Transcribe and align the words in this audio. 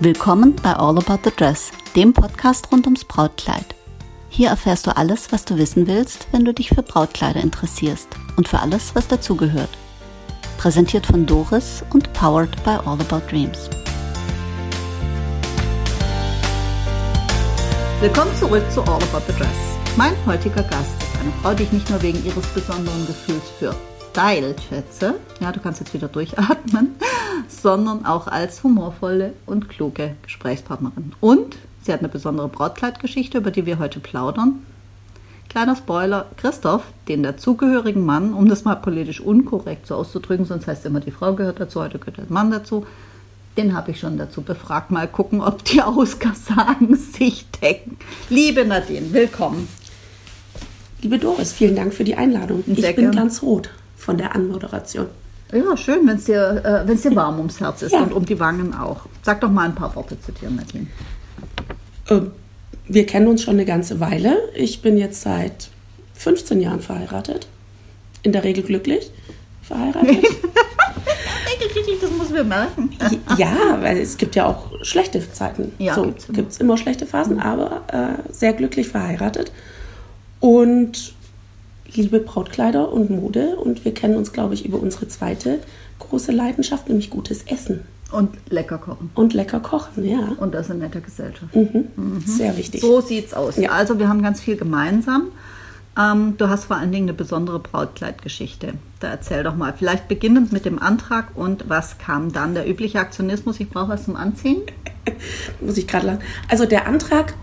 Willkommen 0.00 0.54
bei 0.62 0.74
All 0.74 0.96
About 0.96 1.18
the 1.24 1.32
Dress, 1.36 1.72
dem 1.96 2.12
Podcast 2.12 2.70
rund 2.70 2.86
ums 2.86 3.04
Brautkleid. 3.04 3.74
Hier 4.28 4.48
erfährst 4.48 4.86
du 4.86 4.96
alles, 4.96 5.32
was 5.32 5.44
du 5.44 5.58
wissen 5.58 5.88
willst, 5.88 6.28
wenn 6.30 6.44
du 6.44 6.54
dich 6.54 6.68
für 6.68 6.84
Brautkleider 6.84 7.40
interessierst 7.40 8.06
und 8.36 8.46
für 8.46 8.60
alles, 8.60 8.94
was 8.94 9.08
dazugehört. 9.08 9.70
Präsentiert 10.56 11.04
von 11.04 11.26
Doris 11.26 11.82
und 11.92 12.12
powered 12.12 12.62
by 12.62 12.78
All 12.86 13.00
About 13.00 13.28
Dreams. 13.28 13.68
Willkommen 18.00 18.36
zurück 18.36 18.70
zu 18.70 18.82
All 18.82 19.02
About 19.02 19.24
the 19.26 19.32
Dress. 19.32 19.48
Mein 19.96 20.14
heutiger 20.26 20.62
Gast 20.62 20.94
ist 21.02 21.20
eine 21.20 21.32
Frau, 21.42 21.54
die 21.54 21.64
ich 21.64 21.72
nicht 21.72 21.90
nur 21.90 22.00
wegen 22.00 22.24
ihres 22.24 22.46
besonderen 22.54 23.04
Gefühls 23.04 23.50
für 23.58 23.74
Style 24.18 24.56
schätze, 24.68 25.14
ja, 25.38 25.52
du 25.52 25.60
kannst 25.60 25.78
jetzt 25.78 25.94
wieder 25.94 26.08
durchatmen, 26.08 26.96
sondern 27.48 28.04
auch 28.04 28.26
als 28.26 28.64
humorvolle 28.64 29.34
und 29.46 29.68
kluge 29.68 30.16
Gesprächspartnerin. 30.22 31.12
Und 31.20 31.54
sie 31.82 31.92
hat 31.92 32.00
eine 32.00 32.08
besondere 32.08 32.48
Brautkleidgeschichte, 32.48 33.38
über 33.38 33.52
die 33.52 33.64
wir 33.64 33.78
heute 33.78 34.00
plaudern. 34.00 34.66
Kleiner 35.48 35.76
Spoiler, 35.76 36.26
Christoph, 36.36 36.82
den 37.06 37.22
dazugehörigen 37.22 38.04
Mann, 38.04 38.34
um 38.34 38.48
das 38.48 38.64
mal 38.64 38.74
politisch 38.74 39.20
unkorrekt 39.20 39.86
so 39.86 39.94
auszudrücken, 39.94 40.46
sonst 40.46 40.66
heißt 40.66 40.84
immer, 40.84 40.98
die 40.98 41.12
Frau 41.12 41.34
gehört 41.34 41.60
dazu, 41.60 41.80
heute 41.80 42.00
gehört 42.00 42.16
der 42.16 42.24
Mann 42.28 42.50
dazu, 42.50 42.86
den 43.56 43.72
habe 43.72 43.92
ich 43.92 44.00
schon 44.00 44.18
dazu 44.18 44.42
befragt. 44.42 44.90
Mal 44.90 45.06
gucken, 45.06 45.40
ob 45.40 45.64
die 45.64 45.80
Aussagen 45.84 46.96
sich 46.96 47.46
decken. 47.62 47.98
Liebe 48.30 48.64
Nadine, 48.64 49.12
willkommen. 49.12 49.68
Liebe 51.02 51.18
Doris, 51.18 51.52
vielen 51.52 51.76
Dank 51.76 51.94
für 51.94 52.02
die 52.02 52.16
Einladung. 52.16 52.64
Sehr 52.66 52.90
ich 52.90 52.96
bin 52.96 53.12
gerne. 53.12 53.16
ganz 53.16 53.42
rot 53.42 53.70
von 53.98 54.16
der 54.16 54.34
Anmoderation. 54.34 55.06
Ja, 55.52 55.76
schön, 55.76 56.06
wenn 56.06 56.16
es 56.16 56.24
dir, 56.24 56.62
äh, 56.64 56.88
wenn's 56.88 57.02
dir 57.02 57.14
warm 57.16 57.38
ums 57.38 57.58
Herz 57.60 57.82
ist 57.82 57.92
Ja. 57.92 58.02
und 58.02 58.12
um 58.12 58.24
die 58.24 58.38
Wangen 58.38 58.74
auch. 58.74 59.00
Sag 59.22 59.40
doch 59.40 59.50
mal 59.50 59.64
ein 59.66 59.74
paar 59.74 59.94
Worte 59.96 60.20
zu 60.20 60.32
dir, 60.32 60.48
Nadine. 60.50 60.86
Äh, 62.08 62.20
wir 62.86 63.06
kennen 63.06 63.26
uns 63.28 63.42
schon 63.42 63.54
eine 63.54 63.64
ganze 63.64 63.98
Weile. 64.00 64.36
Ich 64.54 64.80
bin 64.82 64.96
jetzt 64.96 65.22
seit 65.22 65.68
15 66.14 66.60
Jahren 66.60 66.80
verheiratet. 66.80 67.48
In 68.22 68.32
der 68.32 68.44
Regel 68.44 68.62
glücklich 68.64 69.10
verheiratet. 69.62 70.24
Das 72.00 72.10
muss 72.12 72.32
wir 72.32 72.44
merken. 72.44 72.90
ja, 73.36 73.78
weil 73.80 73.98
es 73.98 74.16
gibt 74.16 74.36
ja 74.36 74.46
auch 74.46 74.70
schlechte 74.82 75.20
Zeiten. 75.32 75.72
Ja, 75.78 75.94
so, 75.94 76.02
gibt's 76.04 76.24
immer. 76.28 76.36
gibt 76.36 76.52
es 76.52 76.58
immer 76.58 76.76
schlechte 76.76 77.06
Phasen, 77.06 77.40
aber 77.40 77.82
äh, 77.88 78.32
sehr 78.32 78.52
glücklich 78.52 78.88
verheiratet. 78.88 79.50
Und 80.40 81.14
liebe 81.94 82.20
Brautkleider 82.20 82.92
und 82.92 83.10
Mode. 83.10 83.56
Und 83.56 83.84
wir 83.84 83.94
kennen 83.94 84.16
uns, 84.16 84.32
glaube 84.32 84.54
ich, 84.54 84.64
über 84.64 84.80
unsere 84.80 85.08
zweite 85.08 85.58
große 85.98 86.32
Leidenschaft, 86.32 86.88
nämlich 86.88 87.10
gutes 87.10 87.42
Essen. 87.44 87.80
Und 88.10 88.30
lecker 88.48 88.78
kochen. 88.78 89.10
Und 89.14 89.34
lecker 89.34 89.60
kochen, 89.60 90.04
ja. 90.04 90.32
Und 90.38 90.54
das 90.54 90.70
in 90.70 90.78
netter 90.78 91.00
Gesellschaft. 91.00 91.54
Mhm. 91.54 92.20
Sehr 92.24 92.56
wichtig. 92.56 92.80
So 92.80 93.00
sieht's 93.00 93.34
aus. 93.34 93.56
Ja. 93.58 93.70
Also 93.72 93.98
wir 93.98 94.08
haben 94.08 94.22
ganz 94.22 94.40
viel 94.40 94.56
gemeinsam. 94.56 95.24
Ähm, 95.98 96.36
du 96.38 96.48
hast 96.48 96.64
vor 96.66 96.76
allen 96.76 96.92
Dingen 96.92 97.06
eine 97.06 97.12
besondere 97.14 97.58
Brautkleidgeschichte. 97.58 98.74
Da 99.00 99.08
erzähl 99.08 99.42
doch 99.42 99.56
mal. 99.56 99.74
Vielleicht 99.76 100.08
beginnend 100.08 100.52
mit 100.52 100.64
dem 100.64 100.78
Antrag 100.80 101.36
und 101.36 101.68
was 101.68 101.98
kam 101.98 102.32
dann? 102.32 102.54
Der 102.54 102.66
übliche 102.68 102.98
Aktionismus, 103.00 103.60
ich 103.60 103.68
brauche 103.68 103.88
was 103.90 104.04
zum 104.04 104.16
Anziehen. 104.16 104.62
muss 105.60 105.76
ich 105.76 105.86
gerade 105.86 106.06
lachen. 106.06 106.20
Also 106.48 106.64
der 106.64 106.86
Antrag, 106.86 107.34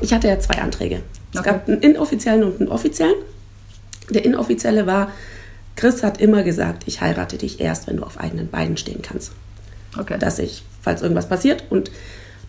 ich 0.00 0.14
hatte 0.14 0.28
ja 0.28 0.38
zwei 0.40 0.62
Anträge. 0.62 1.02
Es 1.32 1.40
Okay. 1.40 1.50
gab 1.50 1.68
einen 1.68 1.80
inoffiziellen 1.80 2.44
und 2.44 2.60
einen 2.60 2.68
offiziellen. 2.70 3.14
Der 4.10 4.24
inoffizielle 4.24 4.86
war, 4.86 5.10
Chris 5.76 6.02
hat 6.02 6.20
immer 6.20 6.42
gesagt, 6.42 6.84
ich 6.86 7.00
heirate 7.00 7.38
dich 7.38 7.60
erst, 7.60 7.86
wenn 7.86 7.96
du 7.96 8.02
auf 8.02 8.20
eigenen 8.20 8.48
Beinen 8.48 8.76
stehen 8.76 9.02
kannst. 9.02 9.32
Okay. 9.98 10.18
Dass 10.18 10.38
ich, 10.38 10.64
falls 10.80 11.02
irgendwas 11.02 11.28
passiert 11.28 11.64
und 11.70 11.90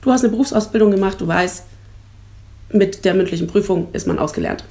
du 0.02 0.12
hast 0.12 0.24
eine 0.24 0.32
Berufsausbildung 0.32 0.92
gemacht, 0.92 1.22
du 1.22 1.28
weißt, 1.28 1.64
mit 2.72 3.06
der 3.06 3.14
mündlichen 3.14 3.48
Prüfung 3.48 3.88
ist 3.94 4.08
man 4.08 4.20
ausgelernt. 4.20 4.66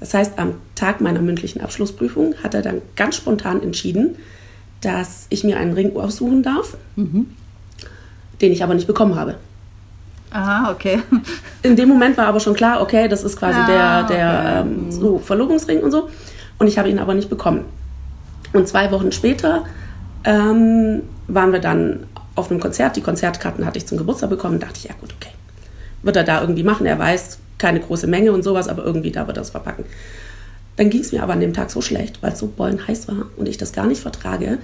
Das 0.00 0.14
heißt, 0.14 0.38
am 0.38 0.54
Tag 0.74 1.00
meiner 1.00 1.20
mündlichen 1.20 1.60
Abschlussprüfung 1.60 2.34
hat 2.42 2.54
er 2.54 2.62
dann 2.62 2.82
ganz 2.96 3.16
spontan 3.16 3.62
entschieden, 3.62 4.16
dass 4.80 5.26
ich 5.30 5.44
mir 5.44 5.58
einen 5.58 5.72
Ring 5.74 5.96
aussuchen 5.96 6.42
darf, 6.42 6.76
den 6.96 8.52
ich 8.52 8.62
aber 8.62 8.74
nicht 8.74 8.86
bekommen 8.86 9.14
habe. 9.14 9.36
Aha, 10.34 10.72
okay. 10.72 11.00
In 11.62 11.76
dem 11.76 11.88
Moment 11.88 12.16
war 12.16 12.26
aber 12.26 12.40
schon 12.40 12.54
klar, 12.54 12.82
okay, 12.82 13.06
das 13.06 13.22
ist 13.22 13.38
quasi 13.38 13.56
Ah, 13.60 13.66
der, 13.66 14.02
der 14.02 14.60
okay. 14.64 14.68
ähm, 14.68 14.90
so 14.90 15.18
Verlobungsring 15.18 15.80
und 15.80 15.92
so. 15.92 16.08
Und 16.58 16.66
ich 16.66 16.76
habe 16.76 16.88
ihn 16.88 16.98
aber 16.98 17.14
nicht 17.14 17.30
bekommen. 17.30 17.64
Und 18.52 18.66
zwei 18.66 18.90
Wochen 18.90 19.12
später 19.12 19.64
ähm, 20.24 21.02
waren 21.28 21.52
wir 21.52 21.60
dann 21.60 22.08
auf 22.34 22.50
einem 22.50 22.58
Konzert. 22.58 22.96
Die 22.96 23.00
Konzertkarten 23.00 23.64
hatte 23.64 23.78
ich 23.78 23.86
zum 23.86 23.96
Geburtstag 23.96 24.28
bekommen. 24.30 24.58
dachte 24.58 24.74
ich, 24.78 24.84
ja 24.84 24.94
gut, 25.00 25.14
okay. 25.14 25.30
Wird 26.02 26.16
er 26.16 26.24
da 26.24 26.40
irgendwie 26.40 26.64
machen. 26.64 26.84
Er 26.84 26.98
weiß, 26.98 27.38
keine 27.58 27.78
große 27.78 28.08
Menge 28.08 28.32
und 28.32 28.42
sowas, 28.42 28.66
aber 28.66 28.84
irgendwie 28.84 29.12
da 29.12 29.28
wird 29.28 29.38
er 29.38 29.42
es 29.42 29.50
verpacken. 29.50 29.84
Dann 30.76 30.90
ging 30.90 31.02
es 31.02 31.12
mir 31.12 31.22
aber 31.22 31.34
an 31.34 31.40
dem 31.40 31.52
Tag 31.52 31.70
so 31.70 31.80
schlecht, 31.80 32.20
weil 32.24 32.32
es 32.32 32.40
so 32.40 32.48
bollenheiß 32.48 33.06
war 33.06 33.26
und 33.36 33.48
ich 33.48 33.56
das 33.56 33.72
gar 33.72 33.86
nicht 33.86 34.02
vertrage. 34.02 34.58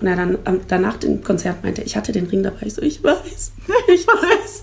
Und 0.00 0.06
er 0.06 0.16
dann 0.16 0.38
ähm, 0.44 0.60
danach 0.68 0.96
dem 0.96 1.22
Konzert 1.22 1.62
meinte, 1.62 1.82
ich 1.82 1.96
hatte 1.96 2.12
den 2.12 2.26
Ring 2.26 2.42
dabei. 2.42 2.66
Ich 2.66 2.74
so, 2.74 2.82
ich 2.82 3.02
weiß, 3.02 3.52
ich 3.88 4.06
weiß. 4.06 4.62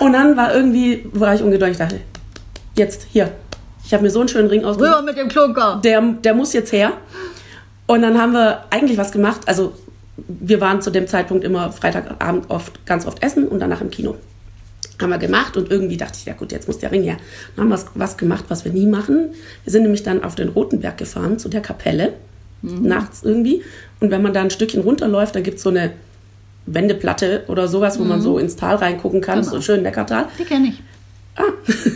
Und 0.00 0.12
dann 0.12 0.36
war 0.36 0.54
irgendwie, 0.54 1.08
war 1.12 1.34
ich 1.34 1.42
ungeduldig, 1.42 1.74
ich 1.74 1.78
dachte, 1.78 2.00
jetzt, 2.76 3.06
hier, 3.10 3.32
ich 3.84 3.92
habe 3.94 4.02
mir 4.02 4.10
so 4.10 4.20
einen 4.20 4.28
schönen 4.28 4.48
Ring 4.48 4.64
ausgesucht 4.64 4.92
Rüber 4.92 5.02
mit 5.02 5.16
dem 5.16 5.28
Klunker. 5.28 5.80
der, 5.82 6.00
der 6.00 6.34
muss 6.34 6.52
jetzt 6.52 6.72
her. 6.72 6.92
Und 7.86 8.02
dann 8.02 8.20
haben 8.20 8.32
wir 8.32 8.64
eigentlich 8.70 8.98
was 8.98 9.10
gemacht. 9.10 9.40
Also 9.46 9.74
wir 10.28 10.60
waren 10.60 10.82
zu 10.82 10.90
dem 10.90 11.06
Zeitpunkt 11.06 11.44
immer 11.44 11.72
Freitagabend 11.72 12.50
oft, 12.50 12.84
ganz 12.86 13.06
oft 13.06 13.22
essen 13.22 13.48
und 13.48 13.60
danach 13.60 13.80
im 13.80 13.90
Kino. 13.90 14.16
Haben 15.00 15.10
wir 15.10 15.18
gemacht 15.18 15.56
und 15.56 15.70
irgendwie 15.70 15.96
dachte 15.96 16.18
ich, 16.18 16.26
ja 16.26 16.34
gut, 16.34 16.52
jetzt 16.52 16.68
muss 16.68 16.78
der 16.78 16.92
Ring 16.92 17.02
her. 17.02 17.16
Dann 17.56 17.64
haben 17.64 17.68
wir 17.70 17.74
was, 17.74 17.86
was 17.94 18.16
gemacht, 18.16 18.44
was 18.48 18.64
wir 18.64 18.72
nie 18.72 18.86
machen. 18.86 19.30
Wir 19.64 19.72
sind 19.72 19.82
nämlich 19.82 20.02
dann 20.02 20.22
auf 20.22 20.34
den 20.34 20.50
Rotenberg 20.50 20.98
gefahren, 20.98 21.38
zu 21.38 21.48
der 21.48 21.62
Kapelle, 21.62 22.12
nachts 22.62 23.22
irgendwie. 23.22 23.62
Und 24.00 24.10
wenn 24.10 24.22
man 24.22 24.32
da 24.32 24.42
ein 24.42 24.50
Stückchen 24.50 24.82
runterläuft, 24.82 25.34
dann 25.34 25.42
gibt 25.42 25.58
es 25.58 25.62
so 25.62 25.70
eine 25.70 25.92
Wendeplatte 26.66 27.44
oder 27.48 27.68
sowas, 27.68 27.98
wo 27.98 28.04
man 28.04 28.20
so 28.20 28.38
ins 28.38 28.56
Tal 28.56 28.76
reingucken 28.76 29.20
kann, 29.20 29.40
Genau. 29.40 29.50
so 29.52 29.60
schön 29.60 29.82
Neckartal. 29.82 30.26
Die 30.38 30.44
kenne 30.44 30.68
ich. 30.68 30.82
Ah. 31.36 31.42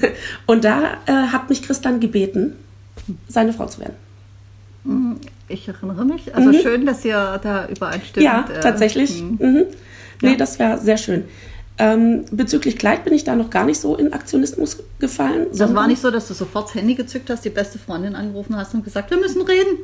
Und 0.46 0.64
da 0.64 0.98
äh, 1.06 1.12
hat 1.12 1.48
mich 1.50 1.62
Chris 1.62 1.80
dann 1.80 2.00
gebeten, 2.00 2.54
seine 3.28 3.52
Frau 3.52 3.66
zu 3.66 3.80
werden. 3.80 3.94
Ich 5.48 5.66
erinnere 5.68 6.04
mich. 6.04 6.34
Also 6.34 6.52
schön, 6.52 6.84
dass 6.86 7.04
ihr 7.04 7.40
da 7.42 7.68
übereinstimmt. 7.68 8.24
Ja, 8.24 8.46
äh, 8.54 8.60
tatsächlich. 8.60 9.18
hm. 9.20 9.38
Mhm. 9.40 9.64
Nee, 10.22 10.30
Ja. 10.32 10.36
das 10.36 10.58
wäre 10.58 10.78
sehr 10.78 10.96
schön. 10.98 11.24
Ähm, 11.76 12.24
bezüglich 12.30 12.76
Kleid 12.78 13.04
bin 13.04 13.12
ich 13.14 13.24
da 13.24 13.34
noch 13.34 13.50
gar 13.50 13.64
nicht 13.66 13.80
so 13.80 13.96
in 13.96 14.12
Aktionismus 14.12 14.78
gefallen. 15.00 15.46
Das 15.52 15.74
war 15.74 15.88
nicht 15.88 16.00
so, 16.00 16.10
dass 16.10 16.28
du 16.28 16.34
sofort 16.34 16.68
das 16.68 16.74
Handy 16.76 16.94
gezückt 16.94 17.30
hast, 17.30 17.44
die 17.44 17.50
beste 17.50 17.78
Freundin 17.78 18.14
angerufen 18.14 18.56
hast 18.56 18.74
und 18.74 18.84
gesagt, 18.84 19.10
wir 19.10 19.18
müssen 19.18 19.42
reden. 19.42 19.78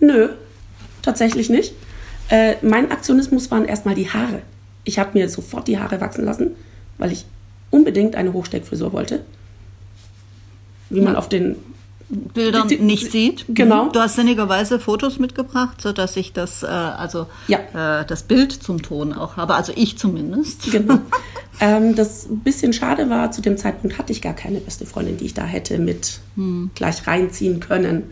Nö, 0.00 0.28
tatsächlich 1.02 1.48
nicht. 1.50 1.72
Äh, 2.28 2.54
mein 2.62 2.90
Aktionismus 2.90 3.50
waren 3.50 3.64
erstmal 3.64 3.94
die 3.94 4.10
Haare. 4.10 4.42
Ich 4.84 4.98
habe 4.98 5.10
mir 5.14 5.28
sofort 5.28 5.68
die 5.68 5.78
Haare 5.78 6.00
wachsen 6.00 6.24
lassen, 6.24 6.50
weil 6.98 7.12
ich 7.12 7.24
unbedingt 7.70 8.14
eine 8.16 8.32
Hochsteckfrisur 8.32 8.92
wollte. 8.92 9.24
Wie 10.90 11.00
man 11.00 11.14
Ja. 11.14 11.18
auf 11.18 11.28
den 11.28 11.56
Bildern 12.08 12.68
Die- 12.68 12.76
die- 12.76 12.84
nicht 12.84 13.10
sieht. 13.10 13.44
genau. 13.48 13.88
Du 13.88 13.98
hast 13.98 14.14
sinnigerweise 14.14 14.78
Fotos 14.78 15.18
mitgebracht, 15.18 15.80
sodass 15.80 16.16
ich 16.16 16.32
das, 16.32 16.62
äh, 16.62 16.66
also 16.66 17.26
Ja. 17.48 17.58
äh, 18.00 18.04
das 18.06 18.22
Bild 18.22 18.52
zum 18.52 18.80
Ton 18.82 19.12
auch 19.12 19.36
habe. 19.36 19.54
Also 19.56 19.72
ich 19.74 19.98
zumindest. 19.98 20.70
Genau. 20.70 21.00
ähm, 21.60 21.96
das 21.96 22.26
ein 22.30 22.38
bisschen 22.40 22.72
schade 22.72 23.10
war, 23.10 23.32
zu 23.32 23.40
dem 23.42 23.56
Zeitpunkt 23.58 23.98
hatte 23.98 24.12
ich 24.12 24.22
gar 24.22 24.34
keine 24.34 24.60
beste 24.60 24.86
Freundin, 24.86 25.16
die 25.16 25.24
ich 25.26 25.34
da 25.34 25.42
hätte 25.44 25.78
mit 25.78 26.20
gleich 26.76 27.08
reinziehen 27.08 27.58
können. 27.58 28.04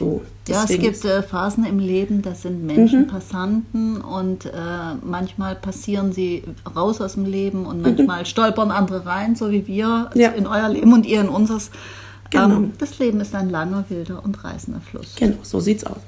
So, 0.00 0.22
Ja, 0.48 0.64
es 0.64 0.70
gibt 0.70 1.04
äh, 1.04 1.22
Phasen 1.22 1.64
im 1.66 1.78
Leben, 1.78 2.22
das 2.22 2.40
sind 2.42 2.64
Menschen 2.64 3.06
Passanten 3.06 4.00
und 4.00 4.46
äh, 4.46 4.50
manchmal 5.04 5.54
passieren 5.54 6.12
sie 6.14 6.42
raus 6.74 7.02
aus 7.02 7.14
dem 7.14 7.26
Leben 7.26 7.66
und 7.66 7.82
manchmal 7.82 8.24
stolpern 8.24 8.70
andere 8.70 9.04
rein, 9.04 9.36
so 9.36 9.50
wie 9.50 9.66
wir 9.66 10.10
Ja. 10.14 10.30
in 10.30 10.46
euer 10.46 10.70
Leben 10.70 10.92
und 10.94 11.04
ihr 11.04 11.20
in 11.20 11.28
unseres. 11.28 11.70
Genau. 12.30 12.44
Ähm, 12.56 12.72
das 12.78 12.98
Leben 12.98 13.20
ist 13.20 13.34
ein 13.34 13.50
langer, 13.50 13.84
wilder 13.90 14.24
und 14.24 14.42
reißender 14.42 14.80
Fluss. 14.80 15.16
Genau, 15.16 15.36
so 15.42 15.60
sieht's 15.60 15.84
aus. 15.84 15.98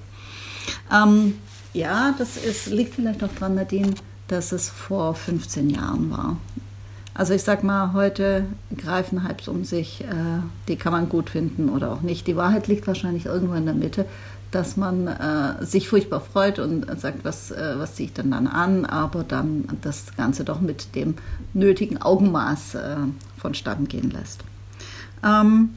Ähm, 0.91 1.35
ja, 1.75 2.15
das 2.17 2.37
ist, 2.39 2.69
liegt 2.69 2.95
vielleicht 2.95 3.23
auch 3.23 3.33
dran, 3.39 3.57
Nadine, 3.57 3.93
dass 4.29 4.53
es 4.53 4.71
vor 4.71 5.15
15 5.15 5.69
Jahren 5.69 6.11
war. 6.11 6.37
Also 7.15 7.35
ich 7.35 7.43
sag 7.43 7.63
mal, 7.63 7.93
heute 7.93 8.47
greifen 8.77 9.27
Hypes 9.27 9.49
um 9.49 9.65
sich, 9.65 10.03
äh, 10.03 10.41
die 10.69 10.77
kann 10.77 10.93
man 10.93 11.09
gut 11.09 11.31
finden 11.31 11.69
oder 11.69 11.93
auch 11.93 12.01
nicht. 12.01 12.27
Die 12.27 12.37
Wahrheit 12.37 12.69
liegt 12.69 12.87
wahrscheinlich 12.87 13.27
irgendwo 13.27 13.55
in 13.55 13.67
der 13.67 13.75
Mitte, 13.75 14.07
dass 14.51 14.77
man 14.77 15.07
äh, 15.09 15.65
sich 15.65 15.89
furchtbar 15.89 16.21
freut 16.21 16.59
und 16.59 16.87
sagt, 16.99 17.25
was, 17.25 17.51
äh, 17.51 17.75
was 17.77 17.97
ziehe 17.97 18.09
ich 18.09 18.15
denn 18.15 18.31
dann 18.31 18.47
an, 18.47 18.87
aber 18.87 19.25
dann 19.25 19.65
das 19.83 20.17
Ganze 20.17 20.45
doch 20.45 20.61
mit 20.61 20.95
dem 20.95 21.15
nötigen 21.53 22.01
Augenmaß 22.01 22.77
vonstatten 23.37 23.89
gehen 23.89 24.11
lässt. 24.11 24.43
Ähm, 25.23 25.71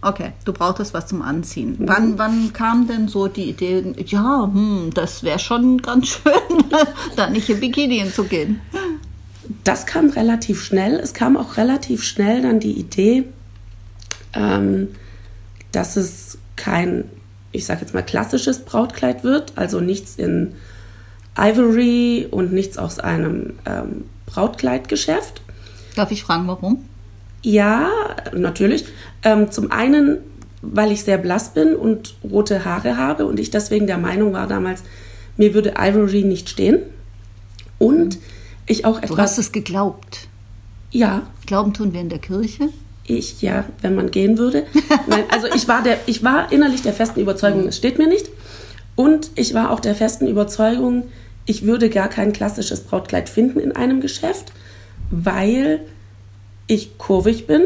Okay, 0.00 0.32
du 0.44 0.52
brauchtest 0.52 0.94
was 0.94 1.08
zum 1.08 1.22
Anziehen. 1.22 1.74
Wann, 1.80 2.18
wann 2.18 2.52
kam 2.52 2.86
denn 2.86 3.08
so 3.08 3.26
die 3.26 3.50
Idee, 3.50 3.82
ja, 4.06 4.48
hm, 4.52 4.90
das 4.94 5.24
wäre 5.24 5.40
schon 5.40 5.82
ganz 5.82 6.06
schön, 6.22 6.64
da 7.16 7.28
nicht 7.28 7.48
in 7.48 7.58
Bikini 7.58 7.98
hinzugehen? 7.98 8.60
Das 9.64 9.86
kam 9.86 10.10
relativ 10.10 10.62
schnell. 10.62 10.94
Es 10.96 11.14
kam 11.14 11.36
auch 11.36 11.56
relativ 11.56 12.02
schnell 12.02 12.42
dann 12.42 12.60
die 12.60 12.72
Idee, 12.72 13.24
ähm, 14.34 14.88
dass 15.72 15.96
es 15.96 16.38
kein, 16.56 17.04
ich 17.52 17.64
sage 17.64 17.80
jetzt 17.80 17.94
mal, 17.94 18.02
klassisches 18.02 18.64
Brautkleid 18.64 19.24
wird, 19.24 19.52
also 19.56 19.80
nichts 19.80 20.16
in 20.16 20.54
Ivory 21.38 22.26
und 22.30 22.52
nichts 22.52 22.78
aus 22.78 22.98
einem 22.98 23.54
ähm, 23.64 24.04
Brautkleidgeschäft. 24.26 25.40
Darf 25.94 26.10
ich 26.10 26.22
fragen, 26.22 26.46
warum? 26.46 26.84
Ja, 27.42 27.90
natürlich. 28.34 28.84
Ähm, 29.22 29.50
zum 29.50 29.70
einen, 29.70 30.18
weil 30.60 30.92
ich 30.92 31.04
sehr 31.04 31.18
blass 31.18 31.54
bin 31.54 31.74
und 31.74 32.16
rote 32.28 32.64
Haare 32.64 32.96
habe 32.96 33.24
und 33.26 33.38
ich 33.38 33.50
deswegen 33.50 33.86
der 33.86 33.98
Meinung 33.98 34.32
war 34.32 34.46
damals, 34.46 34.82
mir 35.36 35.54
würde 35.54 35.74
Ivory 35.78 36.24
nicht 36.24 36.48
stehen. 36.48 36.80
Und 37.78 38.18
ich 38.68 38.84
auch 38.84 38.98
etwas. 38.98 39.10
Du 39.10 39.18
hast 39.18 39.38
es 39.38 39.52
geglaubt. 39.52 40.28
Ja. 40.90 41.22
Glauben 41.46 41.74
tun 41.74 41.92
wir 41.92 42.00
in 42.00 42.08
der 42.08 42.18
Kirche. 42.18 42.68
Ich, 43.04 43.40
ja, 43.40 43.64
wenn 43.80 43.94
man 43.94 44.10
gehen 44.10 44.36
würde. 44.36 44.66
Nein, 45.06 45.24
also 45.30 45.46
ich 45.54 45.66
war, 45.66 45.82
der, 45.82 45.98
ich 46.06 46.22
war 46.22 46.52
innerlich 46.52 46.82
der 46.82 46.92
festen 46.92 47.20
Überzeugung, 47.20 47.66
es 47.66 47.76
steht 47.76 47.98
mir 47.98 48.06
nicht. 48.06 48.28
Und 48.96 49.30
ich 49.34 49.54
war 49.54 49.70
auch 49.70 49.80
der 49.80 49.94
festen 49.94 50.26
Überzeugung, 50.26 51.04
ich 51.46 51.64
würde 51.64 51.88
gar 51.88 52.08
kein 52.08 52.34
klassisches 52.34 52.80
Brautkleid 52.80 53.28
finden 53.28 53.60
in 53.60 53.72
einem 53.72 54.02
Geschäft, 54.02 54.52
weil 55.10 55.80
ich 56.66 56.98
kurvig 56.98 57.46
bin, 57.46 57.62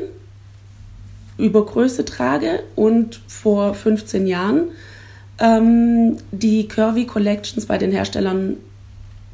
Übergröße 1.39 2.05
trage 2.05 2.63
und 2.77 3.21
vor 3.27 3.75
15 3.75 4.29
Jahren 4.29 4.69
ähm, 5.41 6.19
die 6.31 6.69
Curvy 6.69 7.07
Collections 7.07 7.67
bei 7.67 7.79
den 7.79 7.91
Herstellern 7.91 8.59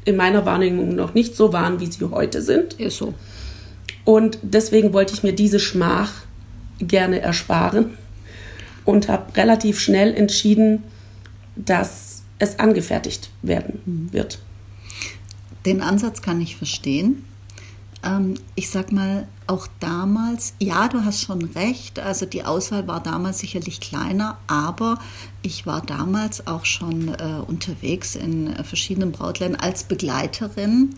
in 0.09 0.17
meiner 0.17 0.45
Wahrnehmung 0.45 0.95
noch 0.95 1.13
nicht 1.13 1.35
so 1.35 1.53
waren, 1.53 1.79
wie 1.79 1.87
sie 1.87 2.03
heute 2.09 2.41
sind. 2.41 2.73
Ist 2.73 2.97
so. 2.97 3.13
Und 4.05 4.39
deswegen 4.41 4.93
wollte 4.93 5.13
ich 5.13 5.23
mir 5.23 5.33
diese 5.33 5.59
Schmach 5.59 6.11
gerne 6.79 7.21
ersparen 7.21 7.97
und 8.85 9.07
habe 9.07 9.35
relativ 9.35 9.79
schnell 9.79 10.13
entschieden, 10.13 10.83
dass 11.55 12.23
es 12.39 12.59
angefertigt 12.59 13.29
werden 13.41 13.81
mhm. 13.85 14.13
wird. 14.13 14.39
Den 15.65 15.81
Ansatz 15.81 16.21
kann 16.21 16.41
ich 16.41 16.55
verstehen. 16.55 17.25
Ähm, 18.03 18.35
ich 18.55 18.69
sag 18.69 18.91
mal, 18.91 19.27
auch 19.49 19.67
damals, 19.79 20.53
ja, 20.59 20.87
du 20.87 21.03
hast 21.03 21.21
schon 21.21 21.43
recht, 21.43 21.99
also 21.99 22.27
die 22.27 22.43
Auswahl 22.43 22.87
war 22.87 23.01
damals 23.01 23.39
sicherlich 23.39 23.79
kleiner, 23.79 24.37
aber 24.45 24.99
ich 25.41 25.65
war 25.65 25.81
damals 25.81 26.45
auch 26.45 26.65
schon 26.65 27.07
äh, 27.07 27.41
unterwegs 27.47 28.15
in 28.15 28.53
äh, 28.53 28.63
verschiedenen 28.63 29.11
Brautländern 29.11 29.59
als 29.59 29.85
Begleiterin. 29.85 30.93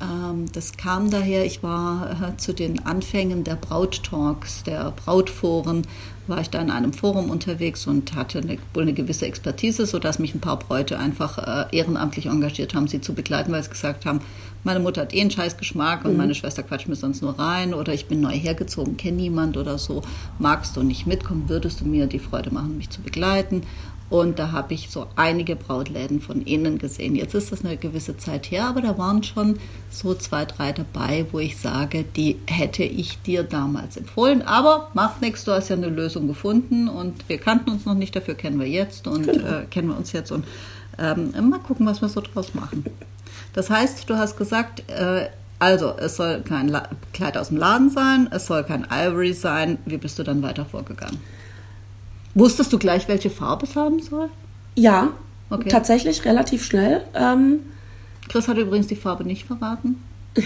Ähm, 0.00 0.46
das 0.52 0.76
kam 0.76 1.10
daher, 1.10 1.44
ich 1.44 1.62
war 1.62 2.10
äh, 2.10 2.36
zu 2.36 2.52
den 2.52 2.84
Anfängen 2.84 3.44
der 3.44 3.56
Brauttalks, 3.56 4.62
der 4.64 4.90
Brautforen, 4.92 5.82
war 6.26 6.40
ich 6.40 6.48
da 6.48 6.60
in 6.60 6.70
einem 6.70 6.92
Forum 6.92 7.30
unterwegs 7.30 7.86
und 7.86 8.14
hatte 8.14 8.38
eine, 8.38 8.56
wohl 8.72 8.82
eine 8.82 8.94
gewisse 8.94 9.26
Expertise, 9.26 9.84
sodass 9.84 10.18
mich 10.18 10.34
ein 10.34 10.40
paar 10.40 10.58
Bräute 10.58 10.98
einfach 10.98 11.38
äh, 11.38 11.76
ehrenamtlich 11.76 12.26
engagiert 12.26 12.74
haben, 12.74 12.88
sie 12.88 13.00
zu 13.00 13.14
begleiten, 13.14 13.52
weil 13.52 13.62
sie 13.62 13.70
gesagt 13.70 14.06
haben, 14.06 14.20
meine 14.62 14.80
Mutter 14.80 15.02
hat 15.02 15.12
eh 15.12 15.20
einen 15.20 15.30
scheiß 15.30 15.58
Geschmack 15.58 16.06
und 16.06 16.12
mhm. 16.12 16.16
meine 16.16 16.34
Schwester 16.34 16.62
quatscht 16.62 16.88
mir 16.88 16.96
sonst 16.96 17.20
nur 17.20 17.38
rein 17.38 17.74
oder 17.74 17.92
ich 17.92 18.06
bin 18.06 18.22
neu 18.22 18.32
hergezogen, 18.32 18.96
kenne 18.96 19.18
niemand 19.18 19.58
oder 19.58 19.76
so. 19.76 20.02
Magst 20.38 20.76
du 20.76 20.82
nicht 20.82 21.06
mitkommen, 21.06 21.48
würdest 21.48 21.82
du 21.82 21.84
mir 21.84 22.06
die 22.06 22.18
Freude 22.18 22.50
machen, 22.52 22.78
mich 22.78 22.88
zu 22.88 23.02
begleiten? 23.02 23.62
Und 24.10 24.38
da 24.38 24.52
habe 24.52 24.74
ich 24.74 24.90
so 24.90 25.06
einige 25.16 25.56
Brautläden 25.56 26.20
von 26.20 26.42
innen 26.42 26.78
gesehen. 26.78 27.16
Jetzt 27.16 27.34
ist 27.34 27.52
das 27.52 27.64
eine 27.64 27.76
gewisse 27.76 28.16
Zeit 28.16 28.50
her, 28.50 28.66
aber 28.66 28.82
da 28.82 28.98
waren 28.98 29.22
schon 29.22 29.58
so 29.90 30.14
zwei, 30.14 30.44
drei 30.44 30.72
dabei, 30.72 31.26
wo 31.32 31.38
ich 31.38 31.56
sage, 31.56 32.04
die 32.04 32.38
hätte 32.46 32.84
ich 32.84 33.20
dir 33.22 33.42
damals 33.44 33.96
empfohlen. 33.96 34.42
Aber 34.42 34.90
macht 34.92 35.22
nichts, 35.22 35.44
du 35.44 35.52
hast 35.52 35.70
ja 35.70 35.76
eine 35.76 35.88
Lösung 35.88 36.26
gefunden 36.26 36.88
und 36.88 37.28
wir 37.28 37.38
kannten 37.38 37.70
uns 37.70 37.86
noch 37.86 37.94
nicht, 37.94 38.14
dafür 38.14 38.34
kennen 38.34 38.60
wir 38.60 38.68
jetzt 38.68 39.08
und 39.08 39.26
genau. 39.26 39.46
äh, 39.46 39.64
kennen 39.66 39.88
wir 39.88 39.96
uns 39.96 40.12
jetzt 40.12 40.30
und 40.30 40.44
ähm, 40.98 41.32
mal 41.48 41.58
gucken, 41.58 41.86
was 41.86 42.02
wir 42.02 42.08
so 42.08 42.20
draus 42.20 42.54
machen. 42.54 42.84
Das 43.54 43.70
heißt, 43.70 44.08
du 44.08 44.16
hast 44.16 44.36
gesagt, 44.36 44.88
äh, 44.90 45.28
also 45.58 45.94
es 45.96 46.16
soll 46.16 46.42
kein 46.42 46.68
La 46.68 46.88
Kleid 47.12 47.38
aus 47.38 47.48
dem 47.48 47.56
Laden 47.56 47.88
sein, 47.88 48.28
es 48.30 48.46
soll 48.46 48.64
kein 48.64 48.86
Ivory 48.90 49.32
sein. 49.32 49.78
Wie 49.86 49.96
bist 49.96 50.18
du 50.18 50.22
dann 50.22 50.42
weiter 50.42 50.66
vorgegangen? 50.66 51.20
Wusstest 52.34 52.72
du 52.72 52.78
gleich, 52.78 53.08
welche 53.08 53.30
Farbe 53.30 53.66
es 53.66 53.76
haben 53.76 54.00
soll? 54.00 54.28
Ja, 54.74 55.10
okay. 55.50 55.68
tatsächlich 55.68 56.24
relativ 56.24 56.64
schnell. 56.64 57.02
Ähm, 57.14 57.60
Chris 58.28 58.48
hat 58.48 58.58
übrigens 58.58 58.88
die 58.88 58.96
Farbe 58.96 59.24
nicht 59.24 59.46
verraten. 59.46 60.02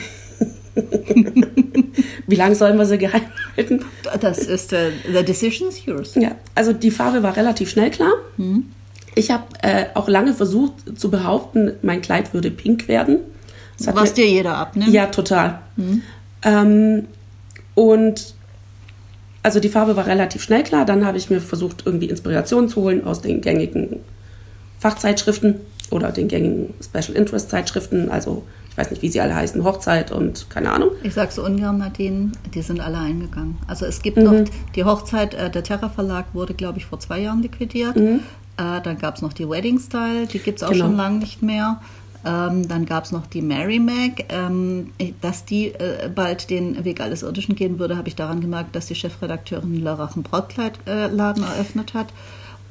Wie 2.26 2.36
lange 2.36 2.54
sollen 2.54 2.78
wir 2.78 2.86
sie 2.86 2.98
geheim 2.98 3.22
halten? 3.56 3.84
Das 4.20 4.38
ist 4.38 4.72
uh, 4.72 4.90
the 5.06 5.24
decision 5.24 5.68
is 5.68 5.84
yours. 5.84 6.14
Ja, 6.14 6.32
also 6.54 6.72
die 6.72 6.90
Farbe 6.90 7.22
war 7.22 7.36
relativ 7.36 7.70
schnell 7.70 7.90
klar. 7.90 8.12
Mhm. 8.36 8.66
Ich 9.14 9.30
habe 9.30 9.44
äh, 9.62 9.86
auch 9.94 10.08
lange 10.08 10.34
versucht 10.34 10.98
zu 10.98 11.10
behaupten, 11.10 11.72
mein 11.82 12.02
Kleid 12.02 12.34
würde 12.34 12.50
pink 12.50 12.86
werden. 12.86 13.18
Was 13.78 14.10
mir, 14.10 14.14
dir 14.14 14.28
jeder 14.30 14.56
abnimmt? 14.56 14.92
Ja, 14.92 15.06
total. 15.06 15.60
Mhm. 15.76 16.02
Ähm, 16.42 17.06
und 17.74 18.34
also 19.48 19.60
die 19.60 19.70
Farbe 19.70 19.96
war 19.96 20.06
relativ 20.06 20.42
schnell 20.42 20.62
klar. 20.62 20.84
Dann 20.84 21.06
habe 21.06 21.16
ich 21.16 21.30
mir 21.30 21.40
versucht, 21.40 21.84
irgendwie 21.86 22.10
Inspiration 22.10 22.68
zu 22.68 22.82
holen 22.82 23.06
aus 23.06 23.22
den 23.22 23.40
gängigen 23.40 24.00
Fachzeitschriften 24.78 25.54
oder 25.90 26.12
den 26.12 26.28
gängigen 26.28 26.74
Special 26.84 27.16
Interest 27.16 27.48
Zeitschriften. 27.48 28.10
Also 28.10 28.42
ich 28.68 28.76
weiß 28.76 28.90
nicht, 28.90 29.00
wie 29.00 29.08
sie 29.08 29.22
alle 29.22 29.34
heißen, 29.34 29.64
Hochzeit 29.64 30.12
und 30.12 30.50
keine 30.50 30.70
Ahnung. 30.70 30.90
Ich 31.02 31.14
sage 31.14 31.32
so 31.32 31.42
ungern, 31.42 31.78
Nadine, 31.78 32.32
die 32.52 32.60
sind 32.60 32.80
alle 32.80 32.98
eingegangen. 32.98 33.56
Also 33.66 33.86
es 33.86 34.02
gibt 34.02 34.18
mhm. 34.18 34.24
noch 34.24 34.44
die 34.76 34.84
Hochzeit, 34.84 35.32
äh, 35.32 35.48
der 35.48 35.62
Terra 35.62 35.88
Verlag 35.88 36.26
wurde, 36.34 36.52
glaube 36.52 36.76
ich, 36.76 36.84
vor 36.84 37.00
zwei 37.00 37.20
Jahren 37.20 37.40
liquidiert. 37.40 37.96
Mhm. 37.96 38.20
Äh, 38.58 38.82
dann 38.82 38.98
gab 38.98 39.16
es 39.16 39.22
noch 39.22 39.32
die 39.32 39.48
Wedding 39.48 39.78
Style, 39.78 40.26
die 40.26 40.40
gibt 40.40 40.58
es 40.58 40.62
auch 40.62 40.72
genau. 40.72 40.84
schon 40.84 40.96
lange 40.98 41.20
nicht 41.20 41.42
mehr. 41.42 41.80
Ähm, 42.24 42.68
dann 42.68 42.86
gab 42.86 43.04
es 43.04 43.12
noch 43.12 43.26
die 43.26 43.42
Mary 43.42 43.78
Mac. 43.78 44.24
Ähm, 44.28 44.92
dass 45.20 45.44
die 45.44 45.68
äh, 45.68 46.10
bald 46.14 46.50
den 46.50 46.84
Weg 46.84 47.00
alles 47.00 47.22
Irdischen 47.22 47.54
gehen 47.54 47.78
würde, 47.78 47.96
habe 47.96 48.08
ich 48.08 48.16
daran 48.16 48.40
gemerkt, 48.40 48.74
dass 48.74 48.86
die 48.86 48.94
Chefredakteurin 48.94 49.82
Lörrach 49.82 50.14
einen 50.14 50.22
Brautkleidladen 50.22 51.42
äh, 51.42 51.46
eröffnet 51.46 51.94
hat. 51.94 52.08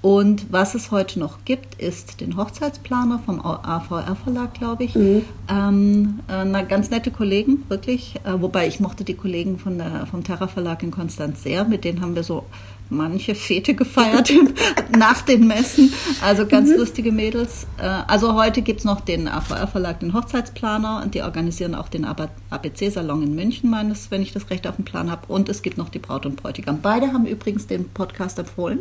Und 0.01 0.51
was 0.51 0.75
es 0.75 0.91
heute 0.91 1.19
noch 1.19 1.43
gibt, 1.43 1.81
ist 1.81 2.21
den 2.21 2.37
Hochzeitsplaner 2.37 3.19
vom 3.25 3.41
AVR 3.43 4.15
Verlag, 4.15 4.53
glaube 4.53 4.83
ich. 4.83 4.95
Mhm. 4.95 5.25
Ähm, 5.49 6.19
äh, 6.27 6.63
ganz 6.65 6.91
nette 6.91 7.09
Kollegen, 7.09 7.63
wirklich. 7.67 8.15
Äh, 8.23 8.39
wobei 8.39 8.67
ich 8.67 8.79
mochte 8.79 9.03
die 9.03 9.15
Kollegen 9.15 9.57
von 9.57 9.79
der, 9.79 10.05
vom 10.05 10.23
Terra 10.23 10.47
Verlag 10.47 10.83
in 10.83 10.91
Konstanz 10.91 11.41
sehr. 11.41 11.65
Mit 11.65 11.83
denen 11.83 12.01
haben 12.01 12.15
wir 12.15 12.23
so 12.23 12.45
manche 12.89 13.35
Fete 13.35 13.73
gefeiert 13.73 14.31
nach 14.97 15.21
den 15.21 15.47
Messen. 15.47 15.93
Also 16.21 16.45
ganz 16.45 16.69
mhm. 16.69 16.77
lustige 16.77 17.11
Mädels. 17.11 17.67
Äh, 17.77 17.83
also 17.83 18.35
heute 18.35 18.61
gibt 18.61 18.79
es 18.79 18.85
noch 18.85 19.01
den 19.01 19.27
AVR 19.27 19.67
Verlag, 19.67 19.99
den 19.99 20.13
Hochzeitsplaner. 20.13 21.01
Und 21.03 21.15
die 21.15 21.21
organisieren 21.21 21.75
auch 21.75 21.89
den 21.89 22.05
ABC-Salon 22.05 23.23
in 23.23 23.35
München, 23.35 23.69
meines, 23.69 24.11
wenn 24.11 24.21
ich 24.21 24.33
das 24.33 24.49
recht 24.49 24.67
auf 24.67 24.75
dem 24.75 24.85
Plan 24.85 25.11
habe. 25.11 25.27
Und 25.27 25.49
es 25.49 25.61
gibt 25.61 25.77
noch 25.77 25.89
die 25.89 25.99
Braut 25.99 26.25
und 26.25 26.35
Bräutigam. 26.35 26.79
Beide 26.81 27.13
haben 27.13 27.25
übrigens 27.25 27.67
den 27.67 27.89
Podcast 27.89 28.39
empfohlen. 28.39 28.79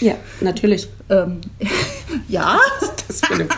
Ja, 0.00 0.14
natürlich. 0.40 0.88
Ähm, 1.08 1.40
ja. 2.28 2.58
Das 3.08 3.20
Frage? 3.20 3.48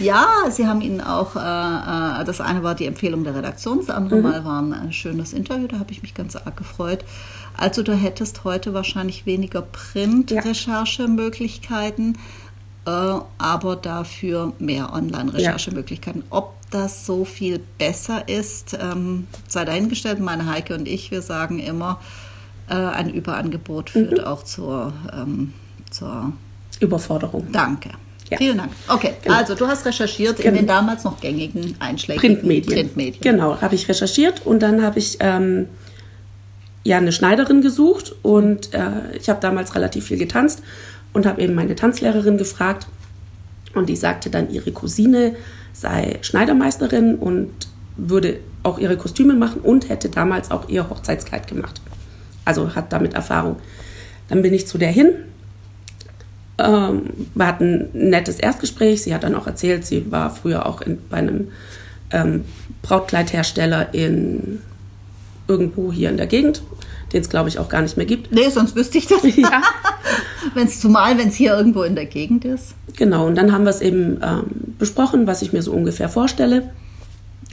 Ja, 0.00 0.26
sie 0.50 0.66
haben 0.66 0.80
Ihnen 0.80 1.00
auch, 1.00 1.36
äh, 1.36 1.40
äh, 1.40 2.24
das 2.24 2.40
eine 2.40 2.62
war 2.62 2.74
die 2.74 2.86
Empfehlung 2.86 3.24
der 3.24 3.34
Redaktion, 3.34 3.78
das 3.78 3.90
andere 3.90 4.16
mhm. 4.16 4.22
Mal 4.22 4.44
war 4.44 4.62
ein 4.62 4.92
schönes 4.92 5.32
Interview, 5.32 5.66
da 5.66 5.78
habe 5.78 5.92
ich 5.92 6.02
mich 6.02 6.12
ganz 6.14 6.36
arg 6.36 6.56
gefreut. 6.56 7.04
Also 7.56 7.82
du 7.82 7.94
hättest 7.94 8.44
heute 8.44 8.74
wahrscheinlich 8.74 9.26
weniger 9.26 9.62
Print-Recherchemöglichkeiten, 9.62 12.18
ja. 12.86 13.16
äh, 13.16 13.20
aber 13.38 13.74
dafür 13.76 14.52
mehr 14.58 14.92
Online-Recherchemöglichkeiten. 14.92 16.22
Ja. 16.22 16.26
Ob 16.30 16.54
das 16.70 17.06
so 17.06 17.24
viel 17.24 17.60
besser 17.78 18.28
ist, 18.28 18.78
ähm, 18.80 19.26
sei 19.48 19.64
dahingestellt. 19.64 20.20
Meine 20.20 20.46
Heike 20.46 20.74
und 20.74 20.86
ich, 20.86 21.10
wir 21.10 21.22
sagen 21.22 21.58
immer, 21.58 21.98
äh, 22.68 22.74
ein 22.74 23.10
Überangebot 23.10 23.90
führt 23.90 24.18
mhm. 24.18 24.24
auch 24.24 24.44
zur, 24.44 24.92
ähm, 25.12 25.52
zur 25.90 26.32
Überforderung. 26.80 27.48
Danke. 27.50 27.90
Ja. 28.30 28.38
Vielen 28.38 28.58
Dank. 28.58 28.72
Okay, 28.88 29.14
genau. 29.22 29.36
also 29.36 29.54
du 29.54 29.66
hast 29.66 29.86
recherchiert 29.86 30.36
genau. 30.36 30.48
in 30.48 30.54
den 30.56 30.66
damals 30.66 31.04
noch 31.04 31.20
gängigen 31.20 31.76
einschlägigen 31.78 32.36
Printmedien. 32.36 32.74
Printmedien. 32.74 33.20
Genau, 33.22 33.60
habe 33.60 33.74
ich 33.74 33.88
recherchiert 33.88 34.44
und 34.44 34.60
dann 34.60 34.82
habe 34.82 34.98
ich 34.98 35.16
ähm, 35.20 35.66
ja 36.84 36.98
eine 36.98 37.12
Schneiderin 37.12 37.62
gesucht 37.62 38.14
und 38.22 38.74
äh, 38.74 39.16
ich 39.18 39.28
habe 39.28 39.40
damals 39.40 39.74
relativ 39.74 40.06
viel 40.06 40.18
getanzt 40.18 40.62
und 41.12 41.26
habe 41.26 41.40
eben 41.40 41.54
meine 41.54 41.74
Tanzlehrerin 41.74 42.38
gefragt 42.38 42.86
und 43.74 43.88
die 43.88 43.96
sagte 43.96 44.30
dann, 44.30 44.50
ihre 44.50 44.72
Cousine 44.72 45.36
sei 45.72 46.18
Schneidermeisterin 46.22 47.16
und 47.16 47.50
würde 47.96 48.40
auch 48.62 48.78
ihre 48.78 48.96
Kostüme 48.96 49.34
machen 49.34 49.60
und 49.60 49.88
hätte 49.88 50.08
damals 50.08 50.50
auch 50.50 50.68
ihr 50.68 50.88
Hochzeitskleid 50.88 51.46
gemacht. 51.46 51.80
Also 52.44 52.74
hat 52.74 52.92
damit 52.92 53.14
Erfahrung. 53.14 53.56
Dann 54.28 54.42
bin 54.42 54.54
ich 54.54 54.66
zu 54.66 54.78
der 54.78 54.90
hin. 54.90 55.12
Ähm, 56.58 57.02
wir 57.34 57.46
hatten 57.46 57.88
ein 57.94 58.10
nettes 58.10 58.38
Erstgespräch. 58.38 59.02
Sie 59.02 59.14
hat 59.14 59.24
dann 59.24 59.34
auch 59.34 59.46
erzählt, 59.46 59.86
sie 59.86 60.10
war 60.10 60.34
früher 60.34 60.66
auch 60.66 60.80
in, 60.80 60.98
bei 61.08 61.18
einem 61.18 61.48
ähm, 62.10 62.44
Brautkleidhersteller 62.82 63.94
in 63.94 64.60
irgendwo 65.46 65.92
hier 65.92 66.10
in 66.10 66.16
der 66.16 66.26
Gegend, 66.26 66.62
den 67.12 67.22
es 67.22 67.30
glaube 67.30 67.48
ich 67.48 67.58
auch 67.58 67.68
gar 67.68 67.82
nicht 67.82 67.96
mehr 67.96 68.06
gibt. 68.06 68.32
Nee, 68.32 68.50
sonst 68.50 68.76
wüsste 68.76 68.98
ich 68.98 69.06
das. 69.06 69.22
Ja. 69.36 69.62
wenn's, 70.54 70.80
zumal, 70.80 71.18
wenn 71.18 71.28
es 71.28 71.34
hier 71.34 71.56
irgendwo 71.56 71.82
in 71.82 71.94
der 71.94 72.06
Gegend 72.06 72.44
ist. 72.44 72.74
Genau, 72.96 73.26
und 73.26 73.36
dann 73.36 73.52
haben 73.52 73.64
wir 73.64 73.70
es 73.70 73.80
eben 73.80 74.20
ähm, 74.22 74.74
besprochen, 74.78 75.26
was 75.26 75.42
ich 75.42 75.52
mir 75.52 75.62
so 75.62 75.72
ungefähr 75.72 76.08
vorstelle. 76.08 76.70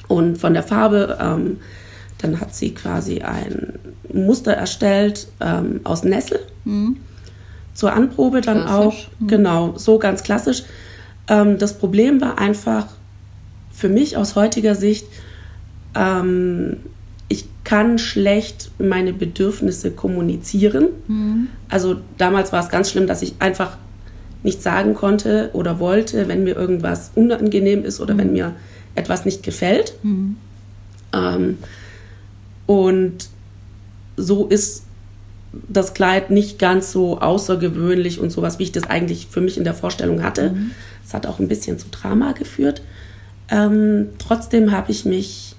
Und 0.07 0.37
von 0.37 0.53
der 0.53 0.63
Farbe, 0.63 1.17
ähm, 1.21 1.57
dann 2.19 2.39
hat 2.39 2.55
sie 2.55 2.73
quasi 2.73 3.21
ein 3.21 3.79
Muster 4.13 4.53
erstellt 4.53 5.27
ähm, 5.39 5.81
aus 5.83 6.03
Nessel. 6.03 6.39
Zur 7.75 7.93
Anprobe 7.93 8.41
dann 8.41 8.61
Mhm. 8.61 8.63
Klassisch. 8.63 9.07
auch. 9.21 9.27
Genau, 9.27 9.73
so 9.77 9.99
ganz 9.99 10.23
klassisch. 10.23 10.63
Ähm, 11.27 11.57
das 11.59 11.77
Problem 11.77 12.19
war 12.21 12.39
einfach 12.39 12.87
für 13.71 13.89
mich 13.89 14.17
aus 14.17 14.35
heutiger 14.35 14.73
Sicht, 14.75 15.05
ähm, 15.93 16.77
ich 17.27 17.45
kann 17.63 17.97
schlecht 17.97 18.69
meine 18.79 19.11
Bedürfnisse 19.11 19.91
kommunizieren. 19.91 20.87
Also 21.69 21.97
damals 22.17 22.51
war 22.53 22.63
es 22.63 22.69
ganz 22.69 22.89
schlimm, 22.91 23.07
dass 23.07 23.21
ich 23.23 23.33
einfach 23.39 23.77
nicht 24.43 24.61
sagen 24.61 24.93
konnte 24.93 25.49
oder 25.53 25.79
wollte, 25.79 26.27
wenn 26.27 26.43
mir 26.43 26.55
irgendwas 26.55 27.11
unangenehm 27.15 27.83
ist 27.83 27.99
oder 27.99 28.15
wenn 28.17 28.31
mir 28.33 28.53
etwas 28.93 29.25
nicht 29.25 29.41
gefällt. 29.43 29.95
Ähm, 31.13 31.57
und 32.67 33.27
so 34.17 34.45
ist 34.47 34.84
das 35.69 35.93
Kleid 35.93 36.31
nicht 36.31 36.59
ganz 36.59 36.91
so 36.91 37.19
außergewöhnlich 37.21 38.19
und 38.19 38.29
sowas, 38.31 38.59
wie 38.59 38.63
ich 38.63 38.71
das 38.71 38.83
eigentlich 38.83 39.27
für 39.29 39.41
mich 39.41 39.57
in 39.57 39.63
der 39.63 39.73
Vorstellung 39.73 40.23
hatte. 40.23 40.55
Es 41.05 41.13
hat 41.13 41.25
auch 41.27 41.39
ein 41.39 41.47
bisschen 41.47 41.77
zu 41.79 41.87
Drama 41.91 42.31
geführt. 42.33 42.81
Ähm, 43.49 44.07
trotzdem 44.17 44.71
habe 44.71 44.91
ich 44.91 45.05
mich 45.05 45.55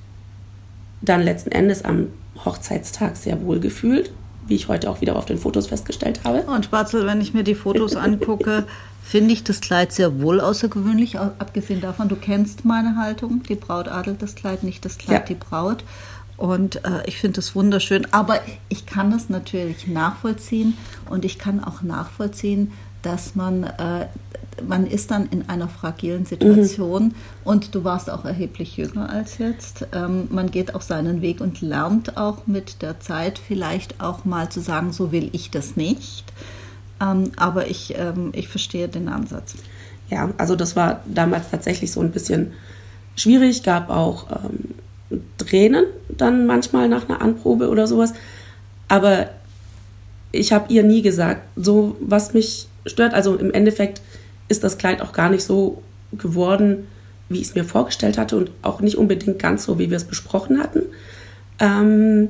dann 1.03 1.23
letzten 1.23 1.53
Endes 1.53 1.85
am 1.85 2.09
Hochzeitstag 2.45 3.17
sehr 3.17 3.43
wohl 3.43 3.61
gefühlt, 3.61 4.11
wie 4.47 4.55
ich 4.57 4.69
heute 4.69 4.91
auch 4.91 5.01
wieder 5.01 5.17
auf 5.17 5.25
den 5.27 5.39
Fotos 5.39 5.69
festgestellt 5.69 6.21
habe. 6.25 6.43
Und 6.43 6.65
Spatzel, 6.65 7.07
wenn 7.07 7.21
ich 7.21 7.33
mir 7.35 7.45
die 7.45 7.55
Fotos 7.55 7.97
angucke, 7.97 8.65
finde 9.03 9.33
ich 9.33 9.45
das 9.45 9.61
Kleid 9.61 9.93
sehr 9.93 10.21
wohl 10.21 10.41
außergewöhnlich. 10.41 11.19
Au- 11.19 11.31
Abgesehen 11.39 11.81
davon, 11.81 12.09
du 12.09 12.17
kennst 12.17 12.65
meine 12.65 12.97
Haltung. 12.97 13.43
Die 13.49 13.55
Braut 13.55 13.89
adelt 13.89 14.21
das 14.21 14.35
Kleid, 14.35 14.65
nicht 14.65 14.85
das 14.85 14.99
Kleid, 14.99 15.21
Ja. 15.21 15.25
die 15.27 15.35
Braut. 15.35 15.85
Und 16.37 16.85
äh, 16.85 17.03
ich 17.07 17.19
finde 17.19 17.37
das 17.37 17.55
wunderschön. 17.55 18.07
Aber 18.13 18.41
ich 18.69 18.87
kann 18.87 19.11
das 19.11 19.29
natürlich 19.29 19.87
nachvollziehen. 19.87 20.77
Und 21.09 21.25
ich 21.25 21.39
kann 21.39 21.63
auch 21.63 21.83
nachvollziehen, 21.83 22.73
dass 23.03 23.35
man, 23.35 23.65
äh, 23.65 24.07
man 24.67 24.87
ist 24.87 25.11
dann 25.11 25.27
in 25.31 25.49
einer 25.49 25.69
fragilen 25.69 26.27
Situation. 26.27 27.15
Und 27.45 27.75
du 27.75 27.85
warst 27.85 28.11
auch 28.11 28.25
erheblich 28.25 28.77
jünger 28.77 29.09
als 29.09 29.39
jetzt. 29.39 29.87
Ähm, 29.93 30.29
man 30.31 30.51
geht 30.51 30.75
auch 30.75 30.83
seinen 30.83 31.23
Weg 31.23 31.41
und 31.41 31.61
lernt 31.61 32.17
auch 32.17 32.47
mit 32.47 32.83
der 32.83 33.01
Zeit 33.01 33.39
vielleicht 33.39 34.01
auch 34.01 34.25
mal 34.25 34.51
zu 34.51 34.61
sagen, 34.61 34.93
so 34.93 35.13
will 35.13 35.31
ich 35.33 35.51
das 35.51 35.77
nicht. 35.77 36.33
Ähm, 37.01 37.33
aber 37.37 37.69
ich, 37.69 37.95
ähm, 37.99 38.33
ich 38.35 38.49
verstehe 38.49 38.89
den 38.89 39.09
Ansatz. 39.09 39.55
Ja, 40.11 40.31
also 40.39 40.55
das 40.55 40.77
war 40.77 41.01
damals 41.07 41.51
tatsächlich 41.51 41.93
so 41.93 42.01
ein 42.01 42.11
bisschen 42.11 42.53
schwierig. 43.17 43.63
Gab 43.63 43.91
auch 43.91 44.31
ähm, 44.31 44.75
Tränen 45.39 45.85
dann 46.09 46.47
manchmal 46.47 46.89
nach 46.89 47.09
einer 47.09 47.21
Anprobe 47.23 47.69
oder 47.69 47.87
sowas. 47.87 48.13
Aber 48.89 49.29
ich 50.33 50.53
habe 50.53 50.73
ihr 50.73 50.83
nie 50.83 51.03
gesagt, 51.03 51.43
so 51.57 51.97
was 52.01 52.35
mich 52.35 52.69
stört. 52.87 53.15
Also 53.15 53.37
im 53.37 53.53
Endeffekt 53.53 54.01
ist 54.49 54.65
das 54.65 54.79
Kleid 54.79 55.03
auch 55.03 55.13
gar 55.13 55.31
nicht 55.31 55.45
so 55.45 55.83
geworden, 56.13 56.87
wie 57.29 57.41
ich 57.41 57.49
es 57.49 57.55
mir 57.55 57.65
vorgestellt 57.65 58.19
hatte 58.19 58.37
und 58.37 58.51
auch 58.63 58.81
nicht 58.81 58.97
unbedingt 58.97 59.39
ganz 59.39 59.65
so, 59.65 59.79
wie 59.79 59.91
wir 59.91 59.97
es 59.97 60.05
besprochen 60.05 60.61
hatten. 60.61 60.83
Ähm, 61.59 62.29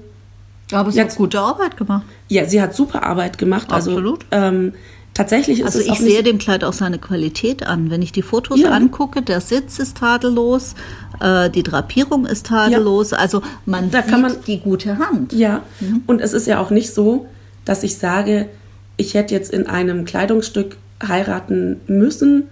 Aber 0.72 0.90
sie 0.90 1.00
hat 1.00 1.14
gute 1.16 1.40
Arbeit 1.40 1.76
gemacht. 1.76 2.06
ja, 2.28 2.46
sie 2.46 2.62
hat 2.62 2.74
super 2.74 3.02
Arbeit 3.02 3.38
gemacht. 3.38 3.70
Absolut. 3.70 4.24
Also 4.30 4.56
ähm, 4.56 4.72
tatsächlich 5.16 5.60
ist 5.60 5.66
Also 5.66 5.78
es 5.80 5.84
ich 5.86 5.90
auch 5.92 5.96
sehe 5.96 6.22
dem 6.22 6.38
Kleid 6.38 6.62
auch 6.64 6.72
seine 6.72 6.98
Qualität 6.98 7.66
an. 7.66 7.90
Wenn 7.90 8.02
ich 8.02 8.12
die 8.12 8.22
Fotos 8.22 8.60
Ja. 8.60 8.70
angucke, 8.70 9.22
der 9.22 9.40
Sitz 9.40 9.78
ist 9.78 9.96
tadellos, 9.96 10.74
äh, 11.20 11.50
die 11.50 11.62
Drapierung 11.62 12.26
ist 12.26 12.46
tadellos. 12.46 13.12
Also 13.12 13.42
man 13.64 13.90
Da 13.90 14.02
sieht 14.02 14.10
kann 14.10 14.22
man- 14.22 14.36
die 14.46 14.60
gute 14.60 14.98
Hand. 14.98 15.32
Ja, 15.32 15.62
und 16.06 16.20
es 16.20 16.32
ist 16.32 16.46
ja 16.46 16.60
auch 16.60 16.70
nicht 16.70 16.92
so, 16.94 17.26
dass 17.64 17.82
ich 17.82 17.96
sage, 17.98 18.48
ich 18.96 19.14
hätte 19.14 19.34
jetzt 19.34 19.52
in 19.52 19.66
einem 19.66 20.04
Kleidungsstück 20.04 20.76
heiraten 21.06 21.80
müssen, 21.86 22.44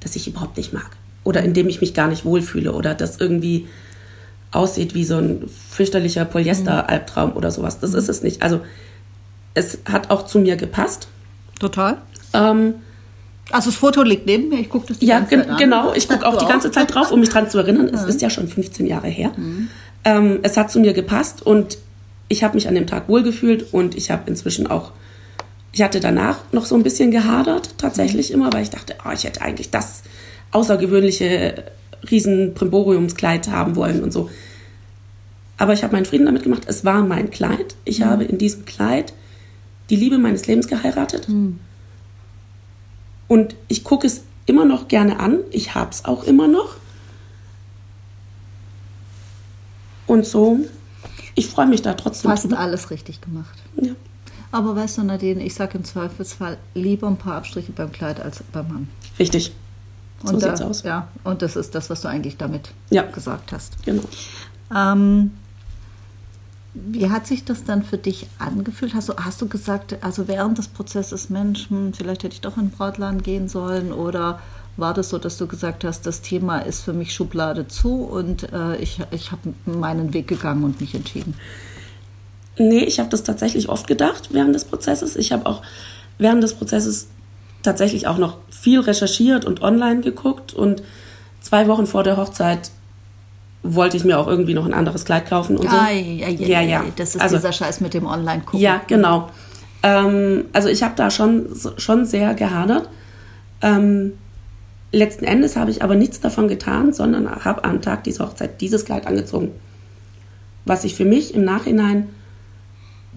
das 0.00 0.14
ich 0.16 0.26
überhaupt 0.28 0.56
nicht 0.56 0.72
mag. 0.72 0.90
Oder 1.24 1.42
in 1.42 1.52
dem 1.54 1.68
ich 1.68 1.80
mich 1.80 1.94
gar 1.94 2.08
nicht 2.08 2.24
wohlfühle 2.24 2.72
oder 2.72 2.94
das 2.94 3.20
irgendwie 3.20 3.66
aussieht 4.50 4.94
wie 4.94 5.04
so 5.04 5.16
ein 5.16 5.48
fürchterlicher 5.70 6.24
Polyester-Albtraum 6.24 7.32
oder 7.32 7.50
sowas. 7.50 7.78
Das 7.80 7.94
ist 7.94 8.08
es 8.08 8.22
nicht. 8.22 8.42
Also 8.42 8.60
es 9.54 9.78
hat 9.84 10.10
auch 10.10 10.26
zu 10.26 10.38
mir 10.40 10.56
gepasst. 10.56 11.08
Total. 11.62 11.96
Ähm, 12.34 12.74
Also 13.50 13.70
das 13.70 13.78
Foto 13.78 14.02
liegt 14.02 14.26
neben 14.26 14.48
mir, 14.48 14.58
ich 14.60 14.68
gucke 14.68 14.88
das 14.88 14.98
die 14.98 15.06
ja, 15.06 15.20
ganze 15.20 15.36
Zeit 15.36 15.48
an. 15.50 15.56
genau. 15.58 15.92
Ich 15.94 16.08
gucke 16.08 16.26
auch 16.26 16.36
die 16.38 16.46
ganze 16.46 16.70
Zeit 16.70 16.94
drauf, 16.94 17.10
um 17.12 17.20
mich 17.20 17.28
dran 17.28 17.48
zu 17.48 17.58
erinnern. 17.58 17.88
Es 17.92 18.04
ist 18.04 18.20
ja 18.20 18.30
schon 18.30 18.48
15 18.48 18.86
Jahre 18.86 19.08
her. 19.08 19.32
Ähm, 20.04 20.38
es 20.42 20.56
hat 20.56 20.70
zu 20.70 20.80
mir 20.80 20.92
gepasst 20.92 21.40
und 21.46 21.78
ich 22.28 22.42
habe 22.44 22.54
mich 22.54 22.66
an 22.68 22.74
dem 22.74 22.86
Tag 22.86 23.08
wohlgefühlt 23.08 23.72
und 23.72 23.94
ich 23.94 24.10
habe 24.10 24.22
inzwischen 24.28 24.66
auch, 24.66 24.92
ich 25.72 25.82
hatte 25.82 26.00
danach 26.00 26.38
noch 26.52 26.66
so 26.66 26.74
ein 26.74 26.82
bisschen 26.82 27.10
gehadert, 27.10 27.70
tatsächlich 27.78 28.30
immer, 28.32 28.52
weil 28.52 28.62
ich 28.62 28.70
dachte, 28.70 28.94
oh, 29.06 29.10
ich 29.12 29.24
hätte 29.24 29.42
eigentlich 29.42 29.70
das 29.70 30.02
außergewöhnliche 30.50 31.62
riesen 32.10 32.54
Primboriumskleid 32.54 33.48
haben 33.48 33.76
wollen 33.76 34.02
und 34.02 34.12
so. 34.12 34.30
Aber 35.58 35.72
ich 35.74 35.84
habe 35.84 35.92
meinen 35.94 36.06
Frieden 36.06 36.26
damit 36.26 36.42
gemacht. 36.42 36.62
Es 36.66 36.84
war 36.84 37.02
mein 37.02 37.30
Kleid. 37.30 37.76
Ich 37.84 38.02
habe 38.02 38.24
in 38.24 38.38
diesem 38.38 38.64
Kleid 38.64 39.12
die 39.90 39.96
Liebe 39.96 40.18
meines 40.18 40.46
Lebens 40.46 40.66
geheiratet. 40.68 41.28
Und 43.28 43.56
ich 43.68 43.84
gucke 43.84 44.06
es 44.06 44.22
immer 44.46 44.64
noch 44.64 44.88
gerne 44.88 45.18
an. 45.20 45.38
Ich 45.50 45.74
habe 45.74 45.90
es 45.90 46.04
auch 46.04 46.24
immer 46.24 46.48
noch. 46.48 46.76
Und 50.06 50.26
so, 50.26 50.58
ich 51.34 51.46
freue 51.48 51.66
mich 51.66 51.82
da 51.82 51.94
trotzdem. 51.94 52.30
Fast 52.30 52.44
drüber. 52.44 52.58
alles 52.58 52.90
richtig 52.90 53.20
gemacht. 53.20 53.58
Ja. 53.80 53.92
Aber 54.50 54.76
weißt 54.76 54.98
du, 54.98 55.02
Nadine, 55.04 55.42
ich 55.42 55.54
sage 55.54 55.78
im 55.78 55.84
Zweifelsfall 55.84 56.58
lieber 56.74 57.06
ein 57.06 57.16
paar 57.16 57.36
Abstriche 57.36 57.72
beim 57.72 57.90
Kleid 57.92 58.20
als 58.20 58.42
beim 58.52 58.68
Mann. 58.68 58.88
Richtig. 59.18 59.52
So 60.24 60.34
Und 60.34 60.42
da- 60.42 60.48
sieht's 60.48 60.60
aus. 60.60 60.82
Ja, 60.82 61.08
und 61.24 61.40
das 61.42 61.56
ist 61.56 61.74
das, 61.74 61.88
was 61.88 62.02
du 62.02 62.08
eigentlich 62.08 62.36
damit 62.36 62.70
Ja. 62.90 63.02
gesagt 63.02 63.52
hast. 63.52 63.82
Genau. 63.84 64.02
Ähm, 64.74 65.32
wie 66.74 67.10
hat 67.10 67.26
sich 67.26 67.44
das 67.44 67.64
dann 67.64 67.82
für 67.82 67.98
dich 67.98 68.26
angefühlt? 68.38 68.94
Hast 68.94 69.10
du, 69.10 69.14
hast 69.16 69.42
du 69.42 69.48
gesagt, 69.48 69.96
also 70.02 70.26
während 70.26 70.56
des 70.56 70.68
Prozesses, 70.68 71.28
Mensch, 71.28 71.68
hm, 71.68 71.92
vielleicht 71.92 72.22
hätte 72.22 72.34
ich 72.34 72.40
doch 72.40 72.56
in 72.56 72.68
den 72.68 72.70
Brautladen 72.70 73.22
gehen 73.22 73.48
sollen? 73.48 73.92
Oder 73.92 74.40
war 74.78 74.94
das 74.94 75.10
so, 75.10 75.18
dass 75.18 75.36
du 75.36 75.46
gesagt 75.46 75.84
hast, 75.84 76.06
das 76.06 76.22
Thema 76.22 76.60
ist 76.60 76.82
für 76.82 76.94
mich 76.94 77.14
Schublade 77.14 77.68
zu 77.68 78.04
und 78.04 78.50
äh, 78.52 78.76
ich, 78.76 79.00
ich 79.10 79.32
habe 79.32 79.52
meinen 79.66 80.14
Weg 80.14 80.28
gegangen 80.28 80.64
und 80.64 80.80
mich 80.80 80.94
entschieden? 80.94 81.34
Nee, 82.58 82.84
ich 82.84 82.98
habe 82.98 83.10
das 83.10 83.22
tatsächlich 83.22 83.68
oft 83.68 83.86
gedacht 83.86 84.30
während 84.32 84.54
des 84.54 84.64
Prozesses. 84.64 85.16
Ich 85.16 85.32
habe 85.32 85.46
auch 85.46 85.62
während 86.18 86.42
des 86.42 86.54
Prozesses 86.54 87.08
tatsächlich 87.62 88.06
auch 88.06 88.18
noch 88.18 88.38
viel 88.50 88.80
recherchiert 88.80 89.44
und 89.44 89.62
online 89.62 90.00
geguckt. 90.00 90.52
Und 90.54 90.82
zwei 91.40 91.68
Wochen 91.68 91.86
vor 91.86 92.02
der 92.02 92.16
Hochzeit 92.16 92.70
wollte 93.62 93.96
ich 93.96 94.04
mir 94.04 94.18
auch 94.18 94.26
irgendwie 94.26 94.54
noch 94.54 94.66
ein 94.66 94.74
anderes 94.74 95.04
Kleid 95.04 95.28
kaufen 95.28 95.56
und 95.56 95.70
so. 95.70 95.76
Ai, 95.76 96.22
ai, 96.24 96.36
ja, 96.38 96.60
ja. 96.60 96.80
ai, 96.80 96.92
Das 96.96 97.14
ist 97.14 97.20
also, 97.20 97.36
dieser 97.36 97.52
Scheiß 97.52 97.80
mit 97.80 97.94
dem 97.94 98.06
Online-Gucken. 98.06 98.60
Ja, 98.60 98.80
genau. 98.86 99.30
Ähm, 99.82 100.44
also 100.52 100.68
ich 100.68 100.82
habe 100.82 100.94
da 100.96 101.10
schon, 101.10 101.46
schon 101.76 102.04
sehr 102.04 102.34
gehadert. 102.34 102.88
Ähm, 103.60 104.14
letzten 104.90 105.24
Endes 105.24 105.56
habe 105.56 105.70
ich 105.70 105.82
aber 105.82 105.94
nichts 105.94 106.20
davon 106.20 106.48
getan, 106.48 106.92
sondern 106.92 107.44
habe 107.44 107.64
am 107.64 107.80
Tag 107.82 108.04
dieser 108.04 108.26
Hochzeit 108.26 108.60
dieses 108.60 108.84
Kleid 108.84 109.06
angezogen. 109.06 109.52
Was 110.64 110.82
sich 110.82 110.94
für 110.94 111.04
mich 111.04 111.34
im 111.34 111.44
Nachhinein 111.44 112.08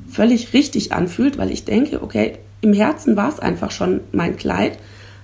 völlig 0.09 0.53
richtig 0.53 0.91
anfühlt, 0.91 1.37
weil 1.37 1.51
ich 1.51 1.65
denke, 1.65 2.01
okay, 2.01 2.37
im 2.61 2.73
Herzen 2.73 3.15
war 3.15 3.29
es 3.29 3.39
einfach 3.39 3.71
schon 3.71 4.01
mein 4.11 4.37
Kleid, 4.37 4.77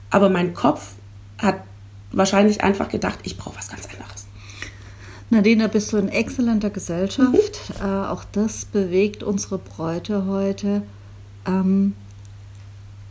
aber 0.09 0.29
mein 0.29 0.53
Kopf 0.53 0.93
hat 1.37 1.61
wahrscheinlich 2.11 2.63
einfach 2.63 2.89
gedacht, 2.89 3.19
ich 3.23 3.37
brauche 3.37 3.57
was 3.57 3.69
ganz 3.69 3.87
anderes. 3.91 4.10
Nadine, 5.31 5.69
bist 5.69 5.93
du 5.93 5.97
in 5.97 6.09
exzellenter 6.09 6.69
Gesellschaft. 6.69 7.71
Äh, 7.81 7.85
auch 7.85 8.25
das 8.33 8.65
bewegt 8.65 9.23
unsere 9.23 9.57
Bräute 9.57 10.25
heute. 10.25 10.83
Ähm, 11.47 11.93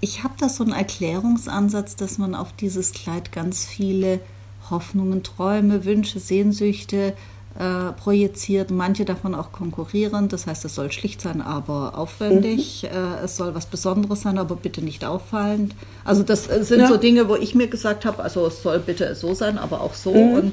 ich 0.03 0.23
habe 0.23 0.35
da 0.39 0.51
so 0.51 0.63
einen 0.63 0.75
Erklärungsansatz, 0.75 1.97
dass 1.97 2.19
man 2.19 2.35
auf 2.35 2.53
dieses 2.53 2.93
Kleid 2.93 3.33
ganz 3.33 3.65
viele 3.65 4.21
Hoffnungen, 4.69 5.23
Träume, 5.23 5.87
Wünsche, 5.87 6.21
Sehnsüchte 6.21 7.15
äh, 7.59 7.93
projiziert, 7.93 8.71
manche 8.71 9.05
davon 9.05 9.35
auch 9.35 9.51
konkurrierend. 9.51 10.33
Das 10.33 10.47
heißt, 10.47 10.65
es 10.65 10.75
soll 10.77 10.93
schlicht 10.93 11.21
sein, 11.21 11.43
aber 11.43 11.99
aufwendig. 11.99 12.85
Mhm. 12.85 12.97
Äh, 12.97 13.25
es 13.25 13.37
soll 13.37 13.55
was 13.55 13.67
Besonderes 13.67 14.23
sein, 14.23 14.39
aber 14.39 14.57
bitte 14.57 14.83
nicht 14.83 15.05
auffallend. 15.05 15.75
Also 16.05 16.23
das 16.23 16.49
äh, 16.49 16.63
sind 16.63 16.81
ja. 16.81 16.89
so 16.89 16.97
Dinge, 16.97 17.29
wo 17.29 17.37
ich 17.37 17.55
mir 17.55 17.67
gesagt 17.67 18.05
habe, 18.05 18.23
also 18.23 18.47
es 18.47 18.63
soll 18.63 18.79
bitte 18.79 19.15
so 19.15 19.35
sein, 19.35 19.59
aber 19.59 19.81
auch 19.81 19.95
so. 19.95 20.15
Mhm. 20.15 20.35
Und 20.35 20.53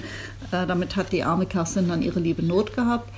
äh, 0.51 0.66
damit 0.66 0.96
hat 0.96 1.12
die 1.12 1.24
arme 1.24 1.46
Kerstin 1.46 1.88
dann 1.88 2.01
ihre 2.01 2.20
liebe 2.20 2.44
Not 2.44 2.75
gehabt. 2.75 3.10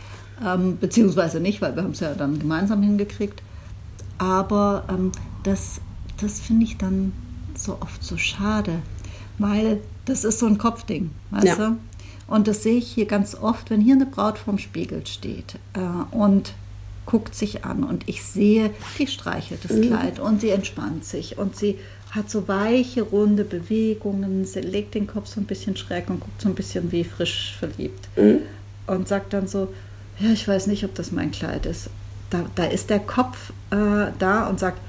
Ähm, 0.46 0.78
beziehungsweise 0.78 1.40
nicht, 1.40 1.62
weil 1.62 1.76
wir 1.76 1.84
haben 1.84 1.92
es 1.92 2.00
ja 2.00 2.14
dann 2.14 2.38
gemeinsam 2.38 2.82
hingekriegt. 2.82 3.42
Aber 4.18 4.84
ähm, 4.90 5.12
das, 5.44 5.80
das 6.20 6.40
finde 6.42 6.66
ich 6.66 6.78
dann 6.78 7.14
so 7.56 7.78
oft 7.80 8.04
so 8.04 8.18
schade, 8.18 8.82
weil 9.38 9.80
das 10.06 10.26
ist 10.26 10.40
so 10.40 10.48
ein 10.48 10.58
Kopfding, 10.58 11.12
weißt 11.32 11.46
ja. 11.46 11.56
du? 11.56 11.78
Und 12.30 12.48
das 12.48 12.64
sehe 12.64 12.78
ich 12.78 12.92
hier 12.92 13.06
ganz 13.06 13.36
oft, 13.36 13.70
wenn 13.70 13.82
hier 13.82 13.96
eine 13.96 14.06
Braut 14.06 14.38
vorm 14.38 14.58
Spiegel 14.58 15.06
steht 15.06 15.56
äh, 15.74 16.16
und 16.16 16.54
guckt 17.06 17.34
sich 17.34 17.66
an 17.66 17.84
und 17.84 18.08
ich 18.08 18.24
sehe, 18.24 18.70
die 19.00 19.08
streichelt 19.08 19.66
das 19.66 19.78
mhm. 19.78 19.88
Kleid 19.88 20.20
und 20.20 20.42
sie 20.42 20.52
entspannt 20.52 21.04
sich 21.06 21.40
und 21.40 21.56
sie 21.56 21.80
hat 22.12 22.30
so 22.30 22.48
weiche, 22.48 23.02
runde 23.02 23.44
Bewegungen, 23.44 24.46
sie 24.46 24.62
legt 24.62 24.94
den 24.94 25.08
Kopf 25.08 25.28
so 25.28 25.42
ein 25.42 25.46
bisschen 25.46 25.76
schräg 25.76 26.10
und 26.10 26.20
guckt 26.20 26.40
so 26.40 26.48
ein 26.48 26.54
bisschen 26.54 26.92
wie 26.92 27.04
frisch 27.04 27.56
verliebt 27.58 28.10
mhm. 28.16 28.42
und 28.86 29.08
sagt 29.08 29.34
dann 29.34 29.48
so, 29.48 29.74
ja, 30.20 30.30
ich 30.32 30.48
weiß 30.48 30.68
nicht, 30.68 30.84
ob 30.86 30.94
das 30.94 31.12
mein 31.12 31.32
Kleid 31.32 31.66
ist. 31.66 31.90
Da, 32.30 32.46
da 32.54 32.66
ist 32.66 32.92
der 32.92 33.00
Kopf 33.00 33.54
äh, 33.72 34.12
da 34.20 34.48
und 34.48 34.60
sagt, 34.60 34.80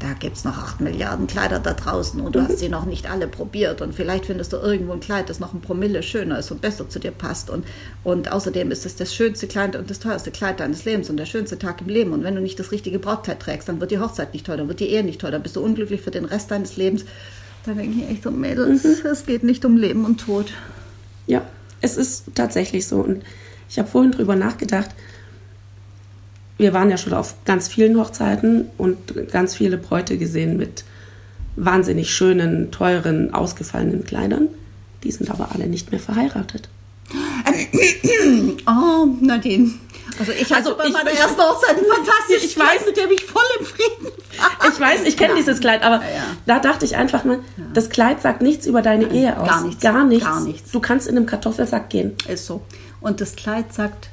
da 0.00 0.14
gibt 0.14 0.36
es 0.36 0.44
noch 0.44 0.56
acht 0.56 0.80
Milliarden 0.80 1.26
Kleider 1.26 1.58
da 1.58 1.74
draußen 1.74 2.20
und 2.20 2.34
du 2.34 2.42
hast 2.42 2.58
sie 2.58 2.70
noch 2.70 2.86
nicht 2.86 3.08
alle 3.08 3.28
probiert 3.28 3.82
und 3.82 3.94
vielleicht 3.94 4.26
findest 4.26 4.52
du 4.52 4.56
irgendwo 4.56 4.94
ein 4.94 5.00
Kleid, 5.00 5.28
das 5.28 5.40
noch 5.40 5.52
ein 5.52 5.60
Promille 5.60 6.02
schöner 6.02 6.38
ist 6.38 6.50
und 6.50 6.62
besser 6.62 6.88
zu 6.88 6.98
dir 6.98 7.10
passt 7.10 7.50
und, 7.50 7.66
und 8.02 8.32
außerdem 8.32 8.70
ist 8.70 8.86
es 8.86 8.96
das 8.96 9.14
schönste 9.14 9.46
Kleid 9.46 9.76
und 9.76 9.90
das 9.90 10.00
teuerste 10.00 10.30
Kleid 10.30 10.60
deines 10.60 10.86
Lebens 10.86 11.10
und 11.10 11.18
der 11.18 11.26
schönste 11.26 11.58
Tag 11.58 11.82
im 11.82 11.88
Leben 11.88 12.12
und 12.12 12.24
wenn 12.24 12.34
du 12.34 12.40
nicht 12.40 12.58
das 12.58 12.72
richtige 12.72 12.98
Brautkleid 12.98 13.40
trägst, 13.40 13.68
dann 13.68 13.78
wird 13.80 13.90
die 13.90 14.00
Hochzeit 14.00 14.32
nicht 14.32 14.46
toll, 14.46 14.56
dann 14.56 14.68
wird 14.68 14.80
die 14.80 14.88
Ehe 14.88 15.04
nicht 15.04 15.20
toll, 15.20 15.30
dann 15.30 15.42
bist 15.42 15.56
du 15.56 15.60
unglücklich 15.60 16.00
für 16.00 16.10
den 16.10 16.24
Rest 16.24 16.50
deines 16.50 16.76
Lebens. 16.76 17.04
Da 17.66 17.74
denke 17.74 18.00
ich 18.00 18.10
echt 18.10 18.22
so, 18.22 18.30
Mädels, 18.30 18.84
mhm. 18.84 19.06
es 19.06 19.26
geht 19.26 19.42
nicht 19.42 19.66
um 19.66 19.76
Leben 19.76 20.06
und 20.06 20.18
Tod. 20.18 20.46
Ja, 21.26 21.42
es 21.82 21.98
ist 21.98 22.24
tatsächlich 22.34 22.88
so 22.88 22.96
und 23.00 23.22
ich 23.68 23.78
habe 23.78 23.88
vorhin 23.88 24.12
drüber 24.12 24.34
nachgedacht, 24.34 24.90
wir 26.60 26.74
waren 26.74 26.90
ja 26.90 26.96
schon 26.96 27.14
auf 27.14 27.34
ganz 27.44 27.68
vielen 27.68 27.98
Hochzeiten 27.98 28.66
und 28.76 28.96
ganz 29.32 29.54
viele 29.54 29.78
Bräute 29.78 30.18
gesehen 30.18 30.56
mit 30.56 30.84
wahnsinnig 31.56 32.10
schönen, 32.10 32.70
teuren, 32.70 33.32
ausgefallenen 33.34 34.04
Kleidern. 34.04 34.48
Die 35.02 35.10
sind 35.10 35.30
aber 35.30 35.48
alle 35.54 35.66
nicht 35.66 35.90
mehr 35.90 36.00
verheiratet. 36.00 36.68
Oh, 38.66 39.06
Nadine. 39.20 39.72
Also 40.18 40.32
ich 40.32 40.52
hatte 40.52 40.56
also 40.56 40.76
bei 40.76 40.88
meiner 40.90 41.10
ersten 41.10 41.40
Hochzeit 41.40 41.76
ein 41.78 41.84
fantastisches 41.84 42.44
ich 42.44 42.58
weiß, 42.58 42.86
mit 42.86 42.96
dem 42.96 43.10
ich 43.10 43.24
voll 43.24 43.42
im 43.58 43.64
Frieden 43.64 44.04
war. 44.04 44.68
Ich 44.68 44.78
weiß, 44.78 45.02
ich 45.04 45.16
kenne 45.16 45.30
ja. 45.30 45.36
dieses 45.36 45.60
Kleid, 45.60 45.82
aber 45.82 45.96
ja, 45.96 46.10
ja. 46.10 46.22
da 46.46 46.58
dachte 46.58 46.84
ich 46.84 46.96
einfach 46.96 47.24
mal, 47.24 47.40
das 47.72 47.88
Kleid 47.88 48.20
sagt 48.20 48.42
nichts 48.42 48.66
über 48.66 48.82
deine 48.82 49.06
Nein, 49.06 49.14
Ehe 49.14 49.38
aus. 49.38 49.48
Gar 49.48 49.64
nichts. 49.64 49.82
Gar 49.82 50.04
nichts. 50.04 50.24
Gar 50.24 50.40
nichts. 50.42 50.70
Du 50.72 50.80
kannst 50.80 51.08
in 51.08 51.16
einem 51.16 51.26
Kartoffelsack 51.26 51.88
gehen. 51.88 52.16
Ist 52.28 52.46
so. 52.46 52.62
Und 53.00 53.20
das 53.20 53.34
Kleid 53.34 53.72
sagt 53.72 54.10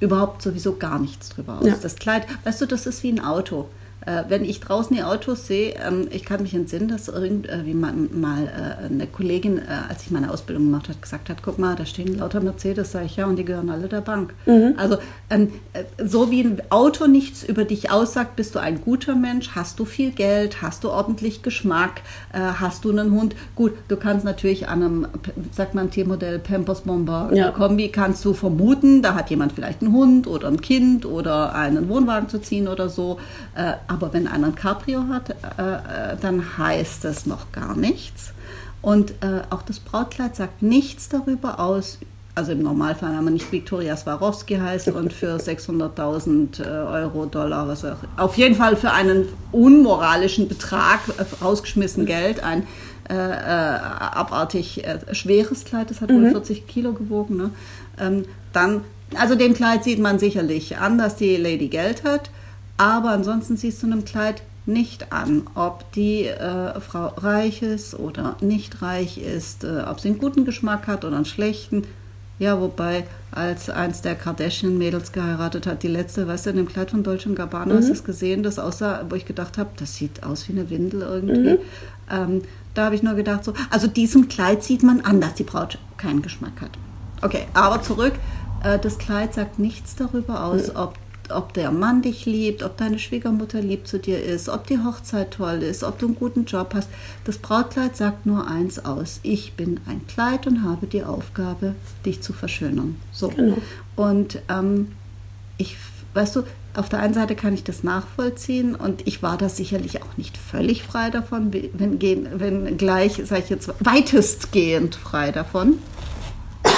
überhaupt 0.00 0.42
sowieso 0.42 0.76
gar 0.76 0.98
nichts 0.98 1.28
drüber 1.28 1.58
aus. 1.58 1.66
Ja. 1.66 1.76
Das 1.80 1.96
Kleid, 1.96 2.26
weißt 2.44 2.60
du, 2.62 2.66
das 2.66 2.86
ist 2.86 3.02
wie 3.02 3.12
ein 3.12 3.20
Auto. 3.20 3.68
Äh, 4.06 4.24
wenn 4.28 4.44
ich 4.44 4.60
draußen 4.60 4.96
die 4.96 5.02
Autos 5.02 5.46
sehe, 5.46 5.74
ähm, 5.86 6.08
ich 6.10 6.24
kann 6.24 6.40
mich 6.40 6.54
entsinnen, 6.54 6.88
dass 6.88 7.08
irgendwie 7.08 7.74
mal, 7.74 7.94
äh, 8.46 8.86
eine 8.86 9.06
Kollegin, 9.06 9.58
äh, 9.58 9.62
als 9.90 10.02
ich 10.04 10.10
meine 10.10 10.30
Ausbildung 10.32 10.64
gemacht 10.64 10.88
habe, 10.88 10.98
gesagt 10.98 11.28
hat, 11.28 11.42
guck 11.42 11.58
mal, 11.58 11.76
da 11.76 11.84
stehen 11.84 12.18
lauter 12.18 12.40
Mercedes, 12.40 12.92
sage 12.92 13.06
ich, 13.06 13.16
ja, 13.16 13.26
und 13.26 13.36
die 13.36 13.44
gehören 13.44 13.68
alle 13.68 13.88
der 13.88 14.00
Bank. 14.00 14.32
Mhm. 14.46 14.74
Also 14.78 14.96
ähm, 15.28 15.52
äh, 15.74 15.84
so 16.02 16.30
wie 16.30 16.42
ein 16.42 16.62
Auto 16.70 17.08
nichts 17.08 17.42
über 17.42 17.64
dich 17.64 17.90
aussagt, 17.90 18.36
bist 18.36 18.54
du 18.54 18.58
ein 18.58 18.80
guter 18.80 19.14
Mensch, 19.14 19.50
hast 19.54 19.78
du 19.78 19.84
viel 19.84 20.12
Geld, 20.12 20.62
hast 20.62 20.84
du 20.84 20.90
ordentlich 20.90 21.42
Geschmack, 21.42 22.02
hast 22.32 22.84
du 22.84 22.90
einen 22.90 23.12
Hund. 23.12 23.34
Gut, 23.54 23.72
du 23.88 23.96
kannst 23.96 24.24
natürlich 24.24 24.68
an 24.68 24.82
einem, 24.82 25.06
sagt 25.52 25.74
man 25.74 25.90
T-Modell 25.90 26.38
Pampers 26.38 26.82
Bomber 26.82 27.30
ja. 27.32 27.50
Kombi, 27.50 27.88
kannst 27.88 28.24
du 28.24 28.32
vermuten, 28.32 29.02
da 29.02 29.14
hat 29.14 29.30
jemand 29.30 29.52
vielleicht 29.52 29.82
einen 29.82 29.92
Hund 29.92 30.26
oder 30.26 30.48
ein 30.48 30.60
Kind 30.60 31.04
oder 31.04 31.54
einen 31.54 31.88
Wohnwagen 31.88 32.28
zu 32.28 32.40
ziehen 32.40 32.68
oder 32.68 32.88
so 32.88 33.18
aber 33.90 34.12
wenn 34.12 34.28
einer 34.28 34.48
ein 34.48 34.54
Cabrio 34.54 35.08
hat, 35.08 35.30
äh, 35.30 35.34
äh, 35.34 36.16
dann 36.20 36.56
heißt 36.58 37.04
das 37.04 37.26
noch 37.26 37.50
gar 37.50 37.76
nichts. 37.76 38.32
Und 38.82 39.10
äh, 39.20 39.42
auch 39.50 39.62
das 39.62 39.80
Brautkleid 39.80 40.36
sagt 40.36 40.62
nichts 40.62 41.08
darüber 41.08 41.58
aus. 41.58 41.98
Also 42.36 42.52
im 42.52 42.62
Normalfall, 42.62 43.10
wenn 43.16 43.24
man 43.24 43.32
nicht 43.32 43.50
Viktoria 43.50 43.96
Swarovski 43.96 44.58
heißt 44.58 44.88
und 44.88 45.12
für 45.12 45.36
600.000 45.36 46.62
äh, 46.62 46.68
Euro, 46.68 47.26
Dollar, 47.26 47.66
was 47.66 47.84
auch 47.84 47.96
auf 48.16 48.36
jeden 48.36 48.54
Fall 48.54 48.76
für 48.76 48.92
einen 48.92 49.26
unmoralischen 49.50 50.46
Betrag 50.46 51.00
äh, 51.18 51.44
rausgeschmissen 51.44 52.06
Geld, 52.06 52.44
ein 52.44 52.68
äh, 53.08 53.14
abartig 53.14 54.84
schweres 55.10 55.64
Kleid, 55.64 55.90
das 55.90 56.00
hat 56.00 56.10
mhm. 56.10 56.26
wohl 56.26 56.30
40 56.30 56.68
Kilo 56.68 56.92
gewogen, 56.92 57.36
ne? 57.36 57.50
ähm, 57.98 58.24
dann, 58.52 58.82
also 59.18 59.34
dem 59.34 59.52
Kleid 59.52 59.82
sieht 59.82 59.98
man 59.98 60.20
sicherlich 60.20 60.78
an, 60.78 60.96
dass 60.96 61.16
die 61.16 61.36
Lady 61.36 61.66
Geld 61.66 62.04
hat 62.04 62.30
aber 62.80 63.10
ansonsten 63.10 63.58
siehst 63.58 63.82
du 63.82 63.86
einem 63.88 64.06
Kleid 64.06 64.42
nicht 64.64 65.12
an, 65.12 65.42
ob 65.54 65.92
die 65.92 66.24
äh, 66.24 66.80
Frau 66.80 67.08
reich 67.08 67.60
ist 67.60 67.94
oder 67.94 68.36
nicht 68.40 68.80
reich 68.80 69.18
ist, 69.18 69.64
äh, 69.64 69.82
ob 69.86 70.00
sie 70.00 70.08
einen 70.08 70.18
guten 70.18 70.46
Geschmack 70.46 70.86
hat 70.86 71.04
oder 71.04 71.16
einen 71.16 71.26
schlechten. 71.26 71.84
Ja, 72.38 72.58
wobei, 72.58 73.06
als 73.32 73.68
eins 73.68 74.00
der 74.00 74.14
Kardashian-Mädels 74.14 75.12
geheiratet 75.12 75.66
hat, 75.66 75.82
die 75.82 75.88
letzte, 75.88 76.26
weißt 76.26 76.46
du, 76.46 76.50
in 76.50 76.56
dem 76.56 76.68
Kleid 76.68 76.90
von 76.90 77.02
Dolce 77.02 77.28
Gabbana, 77.34 77.74
mhm. 77.74 77.78
hast 77.78 77.88
du 77.88 77.92
es 77.92 78.02
gesehen, 78.02 78.42
das 78.42 78.58
aussah, 78.58 79.04
wo 79.10 79.14
ich 79.14 79.26
gedacht 79.26 79.58
habe, 79.58 79.68
das 79.76 79.96
sieht 79.96 80.22
aus 80.22 80.48
wie 80.48 80.52
eine 80.52 80.70
Windel 80.70 81.02
irgendwie. 81.02 81.50
Mhm. 81.50 81.58
Ähm, 82.10 82.42
da 82.72 82.86
habe 82.86 82.94
ich 82.94 83.02
nur 83.02 83.12
gedacht, 83.12 83.44
so, 83.44 83.52
also 83.68 83.88
diesem 83.88 84.28
Kleid 84.28 84.62
sieht 84.62 84.82
man 84.82 85.02
an, 85.02 85.20
dass 85.20 85.34
die 85.34 85.44
Braut 85.44 85.76
keinen 85.98 86.22
Geschmack 86.22 86.62
hat. 86.62 86.70
Okay, 87.20 87.46
aber 87.52 87.82
zurück, 87.82 88.14
äh, 88.64 88.78
das 88.78 88.96
Kleid 88.96 89.34
sagt 89.34 89.58
nichts 89.58 89.96
darüber 89.96 90.44
aus, 90.44 90.68
mhm. 90.68 90.76
ob 90.76 90.94
ob 91.30 91.54
der 91.54 91.70
Mann 91.70 92.02
dich 92.02 92.26
liebt, 92.26 92.62
ob 92.62 92.76
deine 92.76 92.98
Schwiegermutter 92.98 93.60
lieb 93.60 93.86
zu 93.86 93.98
dir 93.98 94.22
ist, 94.22 94.48
ob 94.48 94.66
die 94.66 94.78
Hochzeit 94.78 95.32
toll 95.32 95.62
ist, 95.62 95.84
ob 95.84 95.98
du 95.98 96.06
einen 96.06 96.16
guten 96.16 96.44
Job 96.44 96.72
hast. 96.74 96.88
Das 97.24 97.38
Brautkleid 97.38 97.96
sagt 97.96 98.26
nur 98.26 98.46
eins 98.46 98.84
aus. 98.84 99.20
Ich 99.22 99.54
bin 99.54 99.80
ein 99.86 100.06
Kleid 100.06 100.46
und 100.46 100.64
habe 100.64 100.86
die 100.86 101.04
Aufgabe, 101.04 101.74
dich 102.04 102.20
zu 102.22 102.32
verschönern. 102.32 102.96
So. 103.12 103.28
Genau. 103.28 103.58
Und 103.96 104.40
ähm, 104.48 104.92
ich, 105.58 105.76
weißt 106.14 106.36
du, 106.36 106.42
auf 106.74 106.88
der 106.88 107.00
einen 107.00 107.14
Seite 107.14 107.34
kann 107.34 107.52
ich 107.52 107.64
das 107.64 107.82
nachvollziehen 107.82 108.74
und 108.74 109.06
ich 109.06 109.22
war 109.22 109.36
da 109.36 109.48
sicherlich 109.48 110.02
auch 110.02 110.16
nicht 110.16 110.36
völlig 110.36 110.84
frei 110.84 111.10
davon, 111.10 111.52
wenn, 111.52 112.00
wenn 112.00 112.76
gleich, 112.76 113.20
sage 113.24 113.42
ich 113.44 113.50
jetzt, 113.50 113.70
weitestgehend 113.80 114.94
frei 114.94 115.32
davon. 115.32 115.78
Du 116.62 116.70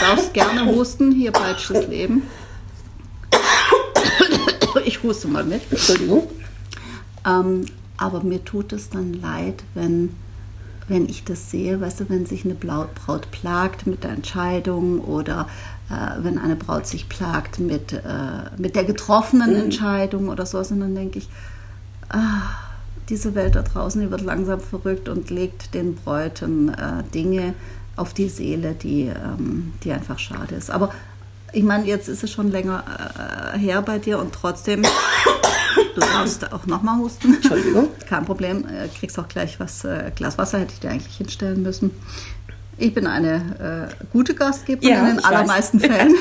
darfst 0.00 0.34
gerne 0.34 0.66
husten, 0.66 1.12
hier 1.12 1.32
falsches 1.32 1.88
Leben. 1.88 2.22
ich 4.84 5.02
huste 5.02 5.28
mal 5.28 5.44
mit, 5.44 5.62
Entschuldigung. 5.70 6.28
Ähm, 7.26 7.66
aber 7.96 8.22
mir 8.22 8.44
tut 8.44 8.72
es 8.72 8.90
dann 8.90 9.14
leid, 9.14 9.62
wenn, 9.74 10.16
wenn 10.88 11.08
ich 11.08 11.24
das 11.24 11.50
sehe, 11.50 11.80
weißt 11.80 12.00
du, 12.00 12.08
wenn 12.08 12.26
sich 12.26 12.44
eine 12.44 12.54
Braut 12.54 13.30
plagt 13.30 13.86
mit 13.86 14.04
der 14.04 14.10
Entscheidung 14.10 15.00
oder 15.00 15.48
äh, 15.90 16.22
wenn 16.22 16.38
eine 16.38 16.56
Braut 16.56 16.86
sich 16.86 17.08
plagt 17.08 17.60
mit, 17.60 17.92
äh, 17.92 18.00
mit 18.58 18.74
der 18.74 18.84
getroffenen 18.84 19.50
mhm. 19.50 19.60
Entscheidung 19.64 20.28
oder 20.28 20.44
so, 20.44 20.62
sondern 20.62 20.94
denke 20.94 21.18
ich, 21.18 21.28
ah, 22.08 22.42
diese 23.08 23.34
Welt 23.34 23.54
da 23.54 23.62
draußen, 23.62 24.00
die 24.00 24.10
wird 24.10 24.22
langsam 24.22 24.60
verrückt 24.60 25.08
und 25.08 25.30
legt 25.30 25.74
den 25.74 25.94
Bräuten 25.94 26.70
äh, 26.70 27.02
Dinge 27.14 27.54
auf 27.96 28.14
die 28.14 28.28
Seele, 28.28 28.74
die, 28.74 29.02
ähm, 29.02 29.72
die 29.84 29.92
einfach 29.92 30.18
schade 30.18 30.54
ist. 30.54 30.70
Aber 30.70 30.92
ich 31.54 31.62
meine, 31.62 31.86
jetzt 31.86 32.08
ist 32.08 32.22
es 32.24 32.30
schon 32.30 32.50
länger 32.50 32.84
äh, 33.54 33.58
her 33.58 33.80
bei 33.82 33.98
dir 33.98 34.18
und 34.18 34.34
trotzdem, 34.34 34.82
du 34.82 36.00
darfst 36.00 36.52
auch 36.52 36.66
nochmal 36.66 36.98
husten. 36.98 37.34
Entschuldigung. 37.34 37.88
Kein 38.08 38.24
Problem, 38.24 38.66
äh, 38.66 38.88
kriegst 38.88 39.18
auch 39.18 39.28
gleich 39.28 39.60
was, 39.60 39.84
äh, 39.84 40.10
Glas 40.14 40.36
Wasser 40.36 40.58
hätte 40.58 40.72
ich 40.74 40.80
dir 40.80 40.90
eigentlich 40.90 41.16
hinstellen 41.16 41.62
müssen. 41.62 41.92
Ich 42.76 42.92
bin 42.92 43.06
eine 43.06 43.88
äh, 43.92 44.04
gute 44.12 44.34
Gastgeberin 44.34 44.88
ja, 44.88 45.08
in 45.08 45.16
den 45.16 45.24
allermeisten 45.24 45.80
weiß. 45.80 45.88
Fällen. 45.88 46.14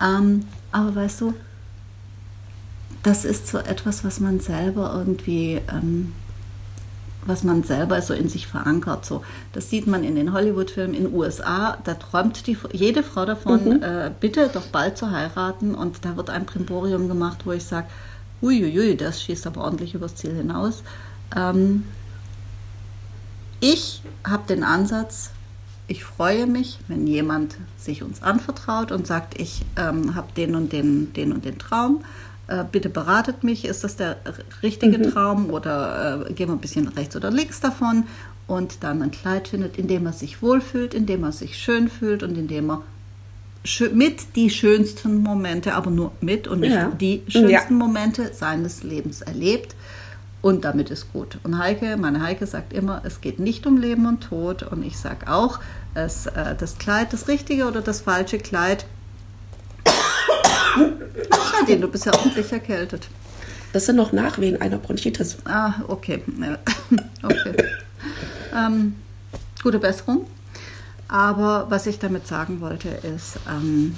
ähm, 0.04 0.44
aber 0.72 0.94
weißt 0.96 1.20
du, 1.20 1.34
das 3.04 3.24
ist 3.24 3.46
so 3.46 3.58
etwas, 3.58 4.04
was 4.04 4.18
man 4.18 4.40
selber 4.40 4.92
irgendwie 4.96 5.60
ähm, 5.72 6.12
was 7.26 7.44
man 7.44 7.62
selber 7.62 8.00
so 8.00 8.14
in 8.14 8.28
sich 8.28 8.46
verankert. 8.46 9.04
So, 9.04 9.22
das 9.52 9.70
sieht 9.70 9.86
man 9.86 10.04
in 10.04 10.14
den 10.14 10.32
Hollywood-Filmen 10.32 10.94
in 10.94 11.04
den 11.04 11.14
USA. 11.14 11.76
Da 11.84 11.94
träumt 11.94 12.46
die, 12.46 12.56
jede 12.72 13.02
Frau 13.02 13.24
davon, 13.24 13.64
mhm. 13.64 13.82
äh, 13.82 14.10
bitte 14.18 14.50
doch 14.52 14.66
bald 14.66 14.96
zu 14.96 15.10
heiraten. 15.10 15.74
Und 15.74 16.04
da 16.04 16.16
wird 16.16 16.30
ein 16.30 16.46
Primborium 16.46 17.08
gemacht, 17.08 17.40
wo 17.44 17.52
ich 17.52 17.64
sage, 17.64 17.88
uiuiui, 18.42 18.96
das 18.96 19.22
schießt 19.22 19.46
aber 19.46 19.62
ordentlich 19.62 19.94
übers 19.94 20.14
Ziel 20.14 20.34
hinaus. 20.34 20.82
Ähm, 21.36 21.84
ich 23.60 24.02
habe 24.24 24.46
den 24.48 24.62
Ansatz, 24.62 25.30
ich 25.88 26.04
freue 26.04 26.46
mich, 26.46 26.78
wenn 26.86 27.06
jemand 27.06 27.56
sich 27.76 28.02
uns 28.02 28.22
anvertraut 28.22 28.92
und 28.92 29.06
sagt, 29.06 29.40
ich 29.40 29.64
ähm, 29.76 30.14
habe 30.14 30.28
den 30.36 30.54
und 30.54 30.72
den, 30.72 31.12
den 31.14 31.32
und 31.32 31.44
den 31.44 31.58
Traum. 31.58 32.04
Äh, 32.48 32.64
bitte 32.70 32.88
beratet 32.88 33.44
mich, 33.44 33.64
ist 33.66 33.84
das 33.84 33.96
der 33.96 34.16
richtige 34.62 34.98
Mhm. 34.98 35.10
Traum 35.12 35.50
oder 35.50 36.26
äh, 36.28 36.32
gehen 36.32 36.48
wir 36.48 36.54
ein 36.54 36.60
bisschen 36.60 36.88
rechts 36.88 37.14
oder 37.14 37.30
links 37.30 37.60
davon 37.60 38.04
und 38.46 38.82
dann 38.82 39.02
ein 39.02 39.10
Kleid 39.10 39.48
findet, 39.48 39.76
in 39.76 39.86
dem 39.86 40.06
er 40.06 40.12
sich 40.14 40.40
wohlfühlt, 40.42 40.94
in 40.94 41.04
dem 41.06 41.24
er 41.24 41.32
sich 41.32 41.58
schön 41.58 41.88
fühlt 41.90 42.22
und 42.22 42.36
in 42.38 42.48
dem 42.48 42.70
er 42.70 42.82
mit 43.92 44.34
die 44.36 44.48
schönsten 44.48 45.22
Momente, 45.22 45.74
aber 45.74 45.90
nur 45.90 46.12
mit 46.22 46.48
und 46.48 46.60
nicht 46.60 46.72
Ja. 46.72 46.88
die 46.88 47.22
schönsten 47.28 47.50
Ja. 47.50 47.84
Momente 47.86 48.32
seines 48.32 48.82
Lebens 48.82 49.20
erlebt. 49.20 49.74
Und 50.40 50.64
damit 50.64 50.88
ist 50.90 51.12
gut. 51.12 51.38
Und 51.42 51.58
Heike, 51.58 51.96
meine 51.96 52.22
Heike 52.22 52.46
sagt 52.46 52.72
immer, 52.72 53.02
es 53.04 53.20
geht 53.20 53.40
nicht 53.40 53.66
um 53.66 53.76
Leben 53.76 54.06
und 54.06 54.20
Tod. 54.22 54.62
Und 54.62 54.84
ich 54.86 54.96
sage 54.96 55.30
auch, 55.30 55.58
es, 55.94 56.26
äh, 56.26 56.54
das 56.56 56.78
Kleid, 56.78 57.12
das 57.12 57.26
richtige 57.26 57.66
oder 57.66 57.80
das 57.82 58.00
falsche 58.02 58.38
Kleid. 58.38 58.86
Nadine, 61.60 61.80
du 61.80 61.88
bist 61.88 62.06
ja 62.06 62.14
ordentlich 62.14 62.52
erkältet. 62.52 63.08
Das 63.72 63.86
sind 63.86 63.96
noch 63.96 64.12
Nachwehen 64.12 64.60
einer 64.60 64.78
Bronchitis. 64.78 65.38
Ah, 65.44 65.74
okay. 65.88 66.22
Okay. 67.22 67.54
Ähm, 68.54 68.94
gute 69.62 69.78
Besserung. 69.78 70.26
Aber 71.08 71.66
was 71.68 71.86
ich 71.86 71.98
damit 71.98 72.26
sagen 72.26 72.60
wollte, 72.60 72.88
ist, 72.88 73.38
ähm, 73.48 73.94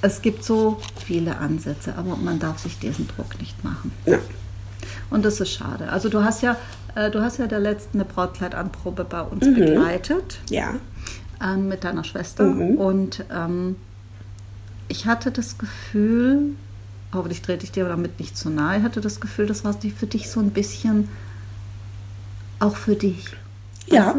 es 0.00 0.20
gibt 0.22 0.44
so 0.44 0.80
viele 1.04 1.36
Ansätze, 1.38 1.94
aber 1.96 2.16
man 2.16 2.38
darf 2.38 2.58
sich 2.58 2.78
diesen 2.78 3.06
Druck 3.08 3.38
nicht 3.40 3.62
machen. 3.62 3.92
Ja. 4.06 4.18
Und 5.10 5.24
das 5.24 5.40
ist 5.40 5.50
schade. 5.52 5.88
Also 5.90 6.08
du 6.08 6.24
hast 6.24 6.42
ja, 6.42 6.56
äh, 6.94 7.10
du 7.10 7.20
hast 7.22 7.38
ja 7.38 7.46
der 7.46 7.60
letzten 7.60 7.98
eine 7.98 8.04
Brautkleidanprobe 8.04 9.04
bei 9.04 9.20
uns 9.22 9.44
begleitet 9.44 10.40
Ja. 10.48 10.74
ähm, 11.42 11.68
mit 11.68 11.84
deiner 11.84 12.02
Schwester. 12.02 12.44
Mhm. 12.44 12.76
Und 12.78 13.24
ähm, 13.32 13.76
ich 14.92 15.06
hatte 15.06 15.30
das 15.30 15.56
Gefühl, 15.56 16.50
hoffentlich 17.14 17.40
trete 17.40 17.64
ich 17.64 17.72
dir 17.72 17.88
damit 17.88 18.20
nicht 18.20 18.36
zu 18.36 18.50
nahe, 18.50 18.78
ich 18.78 18.84
hatte 18.84 19.00
das 19.00 19.20
Gefühl, 19.20 19.46
das 19.46 19.64
war 19.64 19.72
für 19.72 20.06
dich 20.06 20.30
so 20.30 20.38
ein 20.38 20.50
bisschen 20.50 21.08
auch 22.60 22.76
für 22.76 22.94
dich. 22.94 23.24
Ja. 23.86 24.16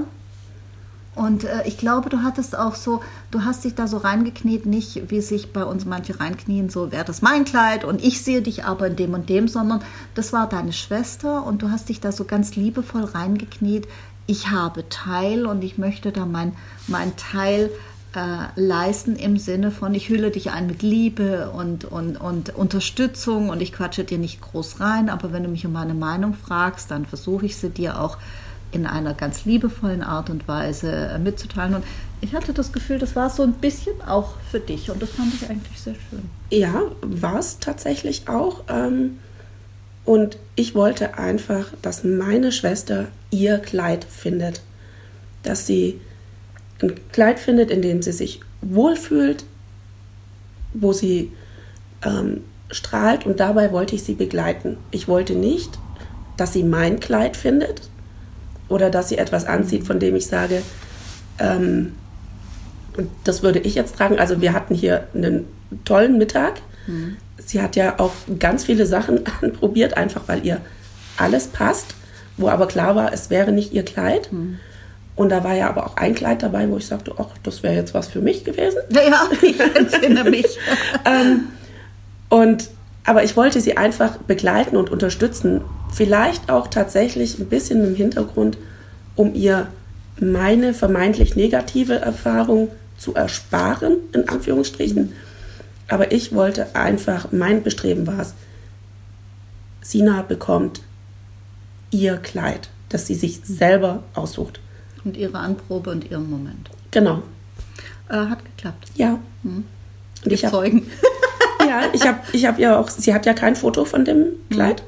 Und 1.13 1.43
äh, 1.43 1.61
ich 1.67 1.77
glaube, 1.77 2.09
du 2.09 2.23
hattest 2.23 2.57
auch 2.57 2.73
so, 2.73 3.01
du 3.29 3.45
hast 3.45 3.63
dich 3.63 3.75
da 3.75 3.85
so 3.85 3.97
reingekniet, 3.97 4.65
nicht 4.65 5.11
wie 5.11 5.21
sich 5.21 5.53
bei 5.53 5.63
uns 5.63 5.85
manche 5.85 6.19
reinknien, 6.19 6.69
so 6.69 6.91
wäre 6.91 7.05
das 7.05 7.21
mein 7.21 7.45
Kleid 7.45 7.85
und 7.85 8.03
ich 8.03 8.23
sehe 8.23 8.41
dich 8.41 8.65
aber 8.65 8.87
in 8.87 8.95
dem 8.95 9.13
und 9.13 9.29
dem, 9.29 9.47
sondern 9.47 9.83
das 10.15 10.33
war 10.33 10.49
deine 10.49 10.73
Schwester 10.73 11.45
und 11.45 11.61
du 11.61 11.69
hast 11.69 11.89
dich 11.89 12.01
da 12.01 12.11
so 12.11 12.23
ganz 12.23 12.55
liebevoll 12.55 13.03
reingekniet. 13.03 13.87
Ich 14.25 14.49
habe 14.49 14.89
Teil 14.89 15.45
und 15.45 15.63
ich 15.63 15.77
möchte 15.77 16.11
da 16.11 16.25
mein, 16.25 16.53
mein 16.87 17.15
Teil 17.15 17.69
äh, 18.15 18.47
leisten 18.55 19.15
im 19.15 19.37
Sinne 19.37 19.71
von, 19.71 19.93
ich 19.95 20.09
hülle 20.09 20.31
dich 20.31 20.51
ein 20.51 20.67
mit 20.67 20.81
Liebe 20.81 21.49
und, 21.49 21.85
und, 21.85 22.17
und 22.17 22.55
Unterstützung 22.55 23.49
und 23.49 23.61
ich 23.61 23.73
quatsche 23.73 24.03
dir 24.03 24.17
nicht 24.17 24.41
groß 24.41 24.79
rein, 24.79 25.09
aber 25.09 25.33
wenn 25.33 25.43
du 25.43 25.49
mich 25.49 25.65
um 25.65 25.73
meine 25.73 25.93
Meinung 25.93 26.33
fragst, 26.33 26.91
dann 26.91 27.05
versuche 27.05 27.45
ich 27.45 27.57
sie 27.57 27.69
dir 27.69 27.99
auch 27.99 28.17
in 28.71 28.87
einer 28.87 29.13
ganz 29.13 29.45
liebevollen 29.45 30.01
Art 30.01 30.29
und 30.29 30.47
Weise 30.47 30.91
äh, 30.91 31.19
mitzuteilen. 31.19 31.75
Und 31.75 31.83
ich 32.21 32.33
hatte 32.33 32.53
das 32.53 32.71
Gefühl, 32.71 32.99
das 32.99 33.15
war 33.15 33.29
so 33.29 33.43
ein 33.43 33.53
bisschen 33.53 34.01
auch 34.01 34.35
für 34.49 34.59
dich 34.59 34.89
und 34.89 35.01
das 35.01 35.11
fand 35.11 35.33
ich 35.33 35.49
eigentlich 35.49 35.79
sehr 35.79 35.95
schön. 36.09 36.29
Ja, 36.49 36.81
war 37.01 37.39
es 37.39 37.59
tatsächlich 37.59 38.27
auch. 38.27 38.63
Ähm, 38.67 39.19
und 40.05 40.37
ich 40.55 40.75
wollte 40.75 41.17
einfach, 41.17 41.67
dass 41.81 42.03
meine 42.03 42.51
Schwester 42.51 43.07
ihr 43.29 43.59
Kleid 43.59 44.03
findet. 44.03 44.61
Dass 45.43 45.67
sie 45.67 45.99
ein 46.83 46.99
Kleid 47.11 47.39
findet, 47.39 47.71
in 47.71 47.81
dem 47.81 48.01
sie 48.01 48.11
sich 48.11 48.41
wohlfühlt, 48.61 49.45
wo 50.73 50.93
sie 50.93 51.31
ähm, 52.03 52.41
strahlt 52.71 53.25
und 53.25 53.39
dabei 53.39 53.71
wollte 53.71 53.95
ich 53.95 54.03
sie 54.03 54.15
begleiten. 54.15 54.77
Ich 54.91 55.07
wollte 55.07 55.33
nicht, 55.33 55.77
dass 56.37 56.53
sie 56.53 56.63
mein 56.63 56.99
Kleid 56.99 57.37
findet 57.37 57.81
oder 58.69 58.89
dass 58.89 59.09
sie 59.09 59.17
etwas 59.17 59.45
anzieht, 59.45 59.85
von 59.85 59.99
dem 59.99 60.15
ich 60.15 60.27
sage, 60.27 60.63
ähm, 61.39 61.93
das 63.23 63.43
würde 63.43 63.59
ich 63.59 63.75
jetzt 63.75 63.95
tragen. 63.97 64.19
Also 64.19 64.41
wir 64.41 64.53
hatten 64.53 64.75
hier 64.75 65.07
einen 65.13 65.45
tollen 65.85 66.17
Mittag. 66.17 66.61
Sie 67.37 67.61
hat 67.61 67.75
ja 67.75 67.99
auch 67.99 68.13
ganz 68.39 68.65
viele 68.65 68.85
Sachen 68.85 69.21
anprobiert, 69.41 69.97
einfach 69.97 70.23
weil 70.27 70.45
ihr 70.45 70.61
alles 71.17 71.47
passt, 71.47 71.95
wo 72.37 72.49
aber 72.49 72.67
klar 72.67 72.95
war, 72.95 73.13
es 73.13 73.29
wäre 73.29 73.51
nicht 73.51 73.73
ihr 73.73 73.83
Kleid. 73.83 74.31
Und 75.15 75.29
da 75.29 75.43
war 75.43 75.53
ja 75.53 75.69
aber 75.69 75.85
auch 75.85 75.97
ein 75.97 76.15
Kleid 76.15 76.41
dabei, 76.41 76.69
wo 76.69 76.77
ich 76.77 76.87
sagte, 76.87 77.13
ach, 77.17 77.27
das 77.43 77.61
wäre 77.61 77.75
jetzt 77.75 77.93
was 77.93 78.07
für 78.07 78.21
mich 78.21 78.43
gewesen. 78.43 78.79
Ja, 78.91 79.29
ich 79.41 79.59
entsinne 79.59 80.23
mich. 80.23 80.45
Ähm, 81.05 81.49
und 82.29 82.69
aber 83.03 83.23
ich 83.23 83.35
wollte 83.35 83.59
sie 83.59 83.75
einfach 83.75 84.17
begleiten 84.17 84.77
und 84.77 84.89
unterstützen. 84.89 85.61
Vielleicht 85.91 86.49
auch 86.49 86.67
tatsächlich 86.67 87.37
ein 87.37 87.47
bisschen 87.47 87.83
im 87.83 87.95
Hintergrund, 87.95 88.57
um 89.15 89.35
ihr 89.35 89.67
meine 90.19 90.73
vermeintlich 90.73 91.35
negative 91.35 91.95
Erfahrung 91.95 92.69
zu 92.97 93.13
ersparen, 93.13 93.97
in 94.13 94.29
Anführungsstrichen. 94.29 95.13
Aber 95.89 96.11
ich 96.11 96.33
wollte 96.33 96.75
einfach, 96.75 97.31
mein 97.31 97.61
Bestreben 97.61 98.07
war 98.07 98.19
es, 98.19 98.33
Sina 99.81 100.21
bekommt 100.21 100.81
ihr 101.91 102.17
Kleid, 102.17 102.69
das 102.89 103.05
sie 103.05 103.15
sich 103.15 103.41
selber 103.43 104.03
aussucht. 104.13 104.61
Und 105.03 105.17
ihre 105.17 105.37
Anprobe 105.37 105.89
und 105.89 106.09
ihren 106.09 106.29
Moment. 106.29 106.69
Genau. 106.91 107.23
Äh, 108.09 108.15
hat 108.15 108.43
geklappt. 108.45 108.89
Ja. 108.95 109.19
Und 109.43 109.65
ich 110.25 110.47
Zeugen. 110.47 110.89
Ja, 111.65 111.83
ich 111.93 112.05
habe 112.05 112.19
ich 112.33 112.45
hab 112.45 112.59
ja 112.59 112.77
auch, 112.77 112.89
sie 112.89 113.13
hat 113.13 113.25
ja 113.25 113.33
kein 113.33 113.55
Foto 113.55 113.85
von 113.85 114.03
dem 114.03 114.25
Kleid. 114.49 114.83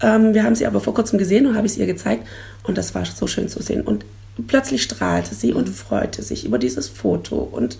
Ähm, 0.00 0.34
wir 0.34 0.42
haben 0.42 0.54
sie 0.54 0.66
aber 0.66 0.80
vor 0.80 0.92
kurzem 0.92 1.18
gesehen 1.18 1.46
und 1.46 1.56
habe 1.56 1.66
ich 1.66 1.74
es 1.74 1.78
ihr 1.78 1.86
gezeigt 1.86 2.26
und 2.64 2.76
das 2.76 2.94
war 2.94 3.04
so 3.04 3.26
schön 3.26 3.48
zu 3.48 3.62
sehen. 3.62 3.82
Und 3.82 4.04
plötzlich 4.46 4.82
strahlte 4.82 5.34
sie 5.34 5.52
und 5.52 5.68
freute 5.68 6.22
sich 6.22 6.44
über 6.44 6.58
dieses 6.58 6.88
Foto 6.88 7.36
und 7.36 7.78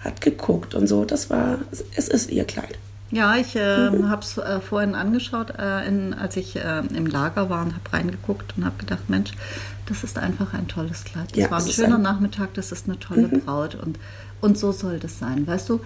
hat 0.00 0.20
geguckt 0.20 0.74
und 0.74 0.86
so. 0.86 1.04
Das 1.04 1.30
war, 1.30 1.58
es 1.94 2.08
ist 2.08 2.30
ihr 2.30 2.44
Kleid. 2.44 2.78
Ja, 3.12 3.36
ich 3.36 3.54
äh, 3.54 3.88
habe 4.08 4.22
es 4.22 4.36
äh, 4.36 4.60
vorhin 4.60 4.94
angeschaut, 4.96 5.50
äh, 5.58 5.86
in, 5.86 6.12
als 6.12 6.36
ich 6.36 6.56
äh, 6.56 6.82
im 6.92 7.06
Lager 7.06 7.48
war 7.48 7.62
und 7.62 7.72
habe 7.74 7.92
reingeguckt 7.92 8.54
und 8.56 8.64
habe 8.64 8.76
gedacht, 8.78 9.08
Mensch, 9.08 9.30
das 9.86 10.02
ist 10.02 10.18
einfach 10.18 10.54
ein 10.54 10.66
tolles 10.66 11.04
Kleid. 11.04 11.30
Das 11.30 11.38
Ja, 11.38 11.50
war 11.50 11.60
ein 11.60 11.68
schöner 11.70 11.96
ein- 11.96 12.02
Nachmittag, 12.02 12.54
das 12.54 12.72
ist 12.72 12.88
eine 12.88 12.98
tolle 12.98 13.28
Braut 13.28 13.76
und, 13.76 13.98
und 14.40 14.58
so 14.58 14.72
soll 14.72 14.98
das 14.98 15.20
sein. 15.20 15.46
Weißt 15.46 15.68
du, 15.68 15.80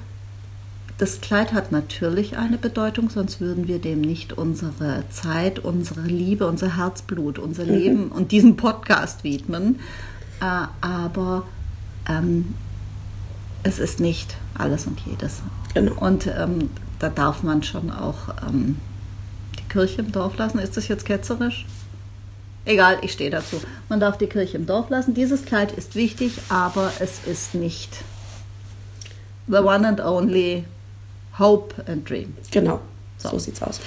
das 0.97 1.21
Kleid 1.21 1.53
hat 1.53 1.73
natürlich 1.73 2.39
eine 2.39 2.57
Bedeutung, 2.57 3.11
sonst 3.11 3.41
würden 3.41 3.69
wir 3.69 3.79
dem 3.81 4.01
nicht 4.01 4.33
unsere 4.35 5.05
Zeit, 5.11 5.59
unsere 5.59 6.01
Liebe, 6.03 6.47
unser 6.47 6.77
Herzblut, 6.79 7.39
unser 7.39 7.65
Leben 7.65 8.09
und 8.09 8.33
diesen 8.33 8.57
Podcast 8.57 9.25
widmen. 9.25 9.79
Äh, 10.41 10.67
aber 10.81 11.47
ähm, 12.09 12.55
es 13.63 13.79
ist 13.79 14.01
nicht 14.01 14.37
alles 14.57 14.87
und 14.87 15.01
jedes. 15.01 15.41
Genau. 15.75 15.93
Und 16.01 16.27
ähm, 16.27 16.71
da 17.01 17.09
darf 17.09 17.43
man 17.43 17.63
schon 17.65 17.91
auch 17.91 18.29
ähm, 18.49 18.77
die 19.59 19.69
Kirche 19.69 20.01
im 20.03 20.13
Dorf 20.13 20.37
lassen. 20.37 20.59
Ist 20.59 20.77
das 20.77 20.87
jetzt 20.89 21.05
ketzerisch? 21.05 21.67
Egal, 22.67 22.99
ich 23.03 23.13
stehe 23.13 23.31
dazu. 23.31 23.57
Man 23.89 24.01
darf 24.01 24.19
die 24.19 24.27
Kirche 24.27 24.57
im 24.59 24.67
Dorf 24.67 24.91
lassen. 24.91 25.15
Dieses 25.15 25.45
Kleid 25.45 25.73
ist 25.73 25.95
wichtig, 25.97 26.39
aber 26.51 26.93
es 27.01 27.21
ist 27.27 27.55
nicht 27.55 28.05
the 29.49 29.57
one 29.59 29.87
and 29.89 30.01
only 30.01 30.65
hope 31.39 31.75
and 31.91 32.09
dream. 32.09 32.35
Genau. 32.51 32.81
So, 33.19 33.39
sieht's 33.39 33.63
aus. 33.63 33.81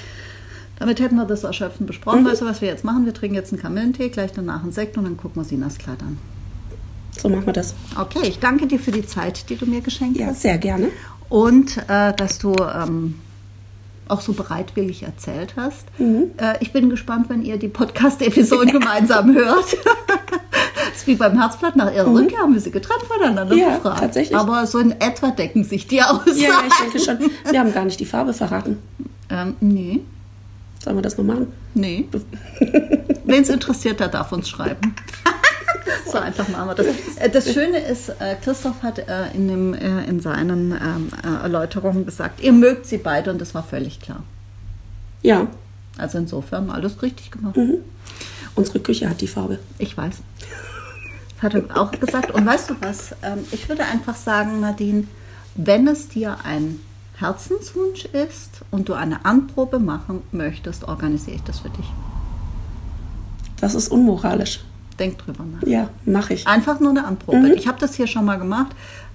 Damit 0.78 1.00
hätten 1.00 1.14
wir 1.16 1.24
das 1.24 1.44
erschöpfend 1.44 1.86
besprochen. 1.86 2.26
Weißt 2.26 2.40
du, 2.42 2.46
was 2.46 2.60
wir 2.60 2.68
jetzt 2.68 2.84
machen? 2.84 3.06
Wir 3.06 3.14
trinken 3.14 3.36
jetzt 3.36 3.52
einen 3.52 3.62
Kamillentee, 3.62 4.08
gleich 4.08 4.32
danach 4.32 4.62
einen 4.64 4.72
Sekt 4.72 4.98
und 4.98 5.04
dann 5.04 5.16
gucken 5.16 5.40
wir 5.40 5.44
Sinas 5.46 5.78
Kleid 5.78 6.02
an. 6.02 6.18
So 7.16 7.28
machen 7.28 7.46
wir 7.46 7.52
das. 7.52 7.74
Okay, 7.96 8.26
ich 8.26 8.40
danke 8.40 8.66
dir 8.66 8.80
für 8.80 8.90
die 8.90 9.06
Zeit, 9.06 9.48
die 9.48 9.56
du 9.56 9.66
mir 9.66 9.80
geschenkt 9.80 10.18
Ja, 10.18 10.26
hast. 10.26 10.42
sehr 10.42 10.58
gerne. 10.58 10.88
Und 11.28 11.78
äh, 11.88 12.12
dass 12.14 12.38
du 12.38 12.54
ähm, 12.54 13.18
auch 14.08 14.20
so 14.20 14.32
bereitwillig 14.34 15.02
erzählt 15.02 15.54
hast. 15.56 15.86
Äh, 15.98 16.56
ich 16.60 16.72
bin 16.72 16.90
gespannt, 16.90 17.28
wenn 17.30 17.42
ihr 17.42 17.56
die 17.56 17.68
Podcast-Episode 17.68 18.66
gemeinsam 18.72 19.34
hört. 19.34 19.64
das 20.90 20.96
ist 20.96 21.06
wie 21.06 21.14
beim 21.14 21.38
Herzblatt. 21.40 21.74
Nach 21.76 21.92
ihrer 21.92 22.12
Rückkehr 22.12 22.38
haben 22.40 22.52
wir 22.54 22.60
sie 22.60 22.70
getrennt 22.70 23.02
voneinander 23.02 23.54
Ja, 23.56 23.76
gefragt. 23.76 24.00
tatsächlich. 24.00 24.36
Aber 24.38 24.66
so 24.66 24.78
in 24.78 24.92
etwa 25.00 25.30
decken 25.30 25.64
sich 25.64 25.86
die 25.86 26.02
aus. 26.02 26.20
Ja, 26.26 26.50
ja, 26.50 26.62
ich 26.68 26.74
denke 26.74 26.98
schon. 27.00 27.30
Wir 27.50 27.60
haben 27.60 27.72
gar 27.72 27.84
nicht 27.86 27.98
die 27.98 28.04
Farbe 28.06 28.34
verraten. 28.34 28.78
ähm, 29.30 29.56
nee, 29.60 30.00
Sollen 30.82 30.96
wir 30.98 31.02
das 31.02 31.16
noch 31.16 31.24
machen? 31.24 31.46
nee. 31.72 32.06
Wen 33.24 33.42
es 33.42 33.48
interessiert, 33.48 34.00
der 34.00 34.08
darf 34.08 34.30
uns 34.32 34.48
schreiben. 34.50 34.94
So 36.10 36.18
einfach 36.18 36.48
machen 36.48 36.68
wir 36.68 36.74
das. 36.74 36.86
Das 37.32 37.52
Schöne 37.52 37.78
ist, 37.78 38.08
äh, 38.08 38.36
Christoph 38.42 38.82
hat 38.82 38.98
äh, 38.98 39.32
in, 39.34 39.48
dem, 39.48 39.74
äh, 39.74 40.04
in 40.04 40.20
seinen 40.20 40.72
ähm, 40.72 41.08
äh, 41.22 41.42
Erläuterungen 41.42 42.06
gesagt, 42.06 42.40
ihr 42.40 42.52
mögt 42.52 42.86
sie 42.86 42.98
beide 42.98 43.30
und 43.30 43.40
das 43.40 43.54
war 43.54 43.62
völlig 43.62 44.00
klar. 44.00 44.22
Ja. 45.22 45.46
Also 45.98 46.18
insofern 46.18 46.70
alles 46.70 47.02
richtig 47.02 47.30
gemacht. 47.30 47.56
Unsere 48.54 48.80
Küche 48.80 49.08
hat 49.08 49.20
die 49.20 49.28
Farbe. 49.28 49.58
Ich 49.78 49.96
weiß. 49.96 50.16
hat 51.40 51.54
er 51.54 51.76
auch 51.76 51.90
gesagt. 51.92 52.30
Und 52.30 52.46
weißt 52.46 52.70
du 52.70 52.74
was? 52.80 53.12
Ähm, 53.22 53.44
ich 53.52 53.68
würde 53.68 53.84
einfach 53.84 54.16
sagen, 54.16 54.60
Nadine, 54.60 55.04
wenn 55.54 55.86
es 55.88 56.08
dir 56.08 56.38
ein 56.44 56.80
Herzenswunsch 57.16 58.06
ist 58.06 58.62
und 58.70 58.88
du 58.88 58.94
eine 58.94 59.24
Anprobe 59.24 59.78
machen 59.78 60.22
möchtest, 60.32 60.84
organisiere 60.84 61.36
ich 61.36 61.42
das 61.44 61.60
für 61.60 61.70
dich. 61.70 61.86
Das 63.60 63.74
ist 63.74 63.88
unmoralisch. 63.88 64.60
Denk 64.98 65.18
drüber 65.18 65.44
nach. 65.44 65.66
Ja, 65.66 65.90
mache 66.04 66.34
ich. 66.34 66.46
Einfach 66.46 66.80
nur 66.80 66.90
eine 66.90 67.04
Anprobe. 67.04 67.38
Mhm. 67.38 67.52
Ich 67.56 67.66
habe 67.66 67.78
das 67.80 67.94
hier 67.94 68.06
schon 68.06 68.24
mal 68.24 68.38
gemacht. 68.38 68.74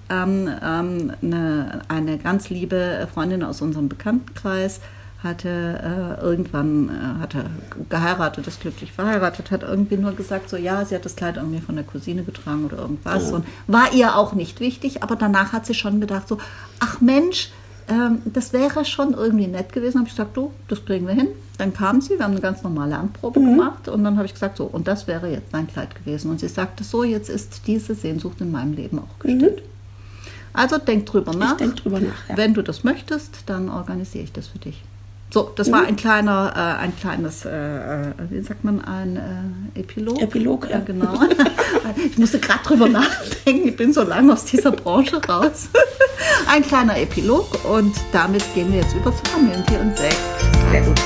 Ähm, 0.09 0.49
ähm, 0.63 1.13
eine, 1.21 1.81
eine 1.87 2.17
ganz 2.17 2.49
liebe 2.49 3.07
Freundin 3.13 3.43
aus 3.43 3.61
unserem 3.61 3.89
Bekanntenkreis 3.89 4.81
hatte 5.23 6.17
äh, 6.19 6.21
irgendwann 6.21 6.89
äh, 6.89 7.21
hatte 7.21 7.45
geheiratet, 7.89 8.47
ist 8.47 8.61
glücklich 8.61 8.93
verheiratet, 8.93 9.51
hat 9.51 9.63
irgendwie 9.63 9.97
nur 9.97 10.13
gesagt, 10.13 10.49
so 10.49 10.55
ja, 10.55 10.85
sie 10.85 10.95
hat 10.95 11.03
das 11.03 11.15
Kleid 11.15 11.35
irgendwie 11.35 11.59
von 11.59 11.75
der 11.75 11.83
Cousine 11.83 12.23
getragen 12.23 12.65
oder 12.65 12.77
irgendwas 12.77 13.31
oh. 13.31 13.35
und 13.35 13.45
war 13.67 13.93
ihr 13.93 14.15
auch 14.15 14.33
nicht 14.33 14.61
wichtig, 14.61 15.03
aber 15.03 15.17
danach 15.17 15.51
hat 15.51 15.65
sie 15.65 15.73
schon 15.73 15.99
gedacht, 15.99 16.27
so, 16.27 16.37
ach 16.79 17.01
Mensch, 17.01 17.51
ähm, 17.89 18.21
das 18.25 18.53
wäre 18.53 18.85
schon 18.85 19.13
irgendwie 19.13 19.47
nett 19.47 19.73
gewesen. 19.73 19.99
Habe 19.99 20.07
ich 20.07 20.13
gesagt, 20.13 20.37
du, 20.37 20.51
das 20.67 20.85
kriegen 20.85 21.07
wir 21.07 21.13
hin. 21.13 21.29
Dann 21.57 21.73
kam 21.73 22.01
sie, 22.01 22.17
wir 22.17 22.23
haben 22.23 22.31
eine 22.31 22.41
ganz 22.41 22.63
normale 22.63 22.97
Anprobe 22.97 23.39
mhm. 23.39 23.57
gemacht 23.57 23.87
und 23.87 24.03
dann 24.03 24.15
habe 24.15 24.25
ich 24.27 24.33
gesagt, 24.33 24.57
so, 24.57 24.65
und 24.65 24.87
das 24.87 25.07
wäre 25.07 25.29
jetzt 25.29 25.51
mein 25.51 25.67
Kleid 25.67 25.95
gewesen. 25.95 26.29
Und 26.29 26.39
sie 26.39 26.47
sagte, 26.47 26.83
so, 26.83 27.03
jetzt 27.03 27.29
ist 27.29 27.67
diese 27.67 27.95
Sehnsucht 27.95 28.41
in 28.41 28.51
meinem 28.51 28.73
Leben 28.73 28.99
auch 28.99 29.19
gestillt. 29.19 29.57
Mhm. 29.57 29.69
Also 30.53 30.77
denk 30.77 31.05
drüber 31.05 31.33
nach. 31.35 31.53
Ich 31.53 31.57
denk 31.57 31.75
drüber 31.77 31.99
nach. 31.99 32.29
Ja. 32.29 32.37
Wenn 32.37 32.53
du 32.53 32.61
das 32.61 32.83
möchtest, 32.83 33.43
dann 33.47 33.69
organisiere 33.69 34.23
ich 34.23 34.31
das 34.31 34.47
für 34.47 34.59
dich. 34.59 34.83
So, 35.31 35.51
das 35.55 35.67
mhm. 35.67 35.71
war 35.73 35.85
ein 35.85 35.95
kleiner, 35.95 36.53
äh, 36.55 36.83
ein 36.83 36.95
kleines, 36.95 37.45
äh, 37.45 37.49
äh, 37.51 38.13
wie 38.29 38.41
sagt 38.41 38.63
man, 38.63 38.83
ein 38.83 39.15
äh, 39.75 39.79
Epilog. 39.79 40.19
Epilog, 40.19 40.67
ja, 40.69 40.79
genau. 40.79 41.19
ich 42.03 42.17
musste 42.17 42.39
gerade 42.39 42.63
drüber 42.63 42.89
nachdenken, 42.89 43.67
ich 43.67 43.75
bin 43.75 43.93
so 43.93 44.01
lange 44.01 44.33
aus 44.33 44.45
dieser 44.45 44.71
Branche 44.71 45.21
raus. 45.27 45.69
ein 46.51 46.63
kleiner 46.63 46.97
Epilog 46.97 47.63
und 47.65 47.95
damit 48.11 48.43
gehen 48.55 48.71
wir 48.71 48.79
jetzt 48.79 48.95
über 48.95 49.15
zu 49.15 49.23
Familientier 49.31 49.79
und 49.81 49.95
Sekt. 49.95 50.17
Sehr 50.71 50.81
gut. 50.81 50.99